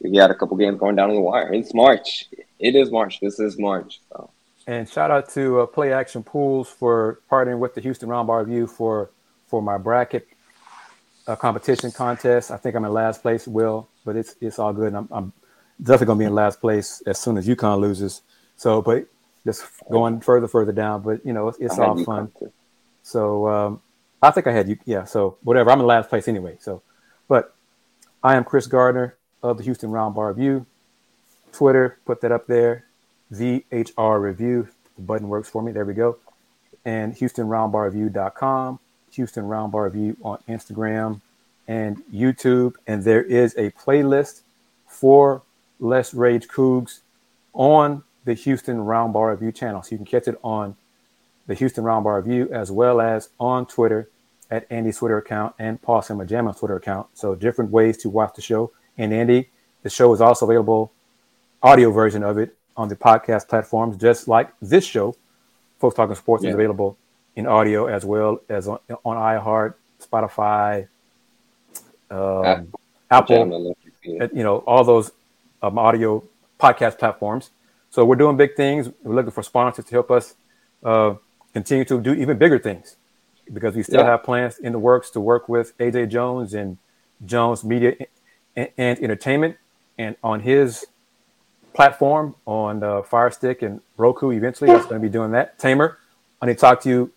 [0.00, 1.52] we got a couple games going down the wire.
[1.52, 2.28] It's March.
[2.58, 3.20] It is March.
[3.20, 4.00] This is March.
[4.10, 4.30] So.
[4.66, 8.66] And shout out to uh, Play Action Pools for partnering with the Houston Roundball Review
[8.66, 9.10] for
[9.46, 10.26] for my bracket
[11.26, 12.50] a competition contest.
[12.50, 14.94] I think I'm in last place, Will, but it's it's all good.
[14.94, 15.32] I'm, I'm
[15.80, 18.22] definitely gonna be in last place as soon as UConn loses.
[18.56, 19.06] So, but
[19.44, 21.02] just going further, further down.
[21.02, 22.32] But you know, it's, it's all fun.
[23.02, 23.80] So um,
[24.22, 24.78] I think I had you.
[24.84, 25.04] Yeah.
[25.04, 25.70] So whatever.
[25.70, 26.56] I'm in last place anyway.
[26.60, 26.82] So,
[27.28, 27.54] but
[28.22, 30.66] I am Kris Gardner of the Houston Roundball Review.
[31.52, 32.84] Twitter, put that up there.
[33.32, 34.68] VHR Review.
[34.96, 35.72] The button works for me.
[35.72, 36.18] There we go.
[36.84, 38.78] And HoustonRoundballReview.com.
[39.14, 41.20] Houston Roundball Review on Instagram
[41.66, 42.74] and YouTube.
[42.86, 44.42] And there is a playlist
[44.86, 45.42] for
[45.80, 47.00] Let's Rage Cougs
[47.52, 49.82] on the Houston Roundball Review channel.
[49.82, 50.76] So you can catch it on
[51.46, 54.08] the Houston Roundball Review as well as on Twitter
[54.50, 57.08] at Andy's Twitter account and Paul Samajama's Twitter account.
[57.14, 58.72] So different ways to watch the show.
[58.96, 59.50] And Andy,
[59.82, 60.92] the show is also available,
[61.62, 65.16] audio version of it on the podcast platforms, just like this show.
[65.78, 66.50] Folks Talking Sports yeah.
[66.50, 66.96] is available
[67.36, 70.88] in audio as well as on, on iHeart, Spotify,
[72.10, 72.72] um,
[73.10, 75.12] Apple, you know, all those
[75.62, 76.22] um, audio
[76.60, 77.50] podcast platforms.
[77.90, 78.88] So we're doing big things.
[79.02, 80.34] We're looking for sponsors to help us
[80.82, 81.14] uh,
[81.52, 82.96] continue to do even bigger things
[83.52, 84.06] because we still yeah.
[84.06, 86.78] have plans in the works to work with AJ Jones and
[87.24, 87.94] Jones Media
[88.56, 89.56] and, and Entertainment
[89.98, 90.86] and on his
[91.72, 94.30] platform on uh, Fire Stick and Roku.
[94.30, 95.58] Eventually, that's going to be doing that.
[95.58, 95.98] Tamer,
[96.40, 97.12] I need to talk to you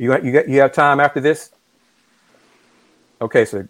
[0.00, 1.50] you you got, you have time after this?
[3.20, 3.68] Okay, so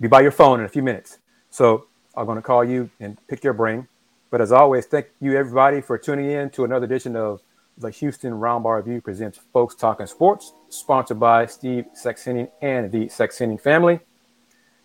[0.00, 1.18] be by your phone in a few minutes.
[1.50, 1.86] So
[2.16, 3.86] I'm going to call you and pick your brain.
[4.30, 7.42] But as always, thank you everybody for tuning in to another edition of
[7.76, 13.60] the Houston Roundball Review presents Folks Talking Sports, sponsored by Steve Saxenian and the Saxenian
[13.60, 14.00] family.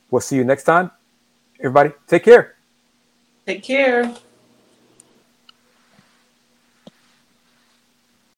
[0.10, 0.92] We'll see you next time.
[1.60, 2.56] Everybody, take care.
[3.46, 4.14] Take care.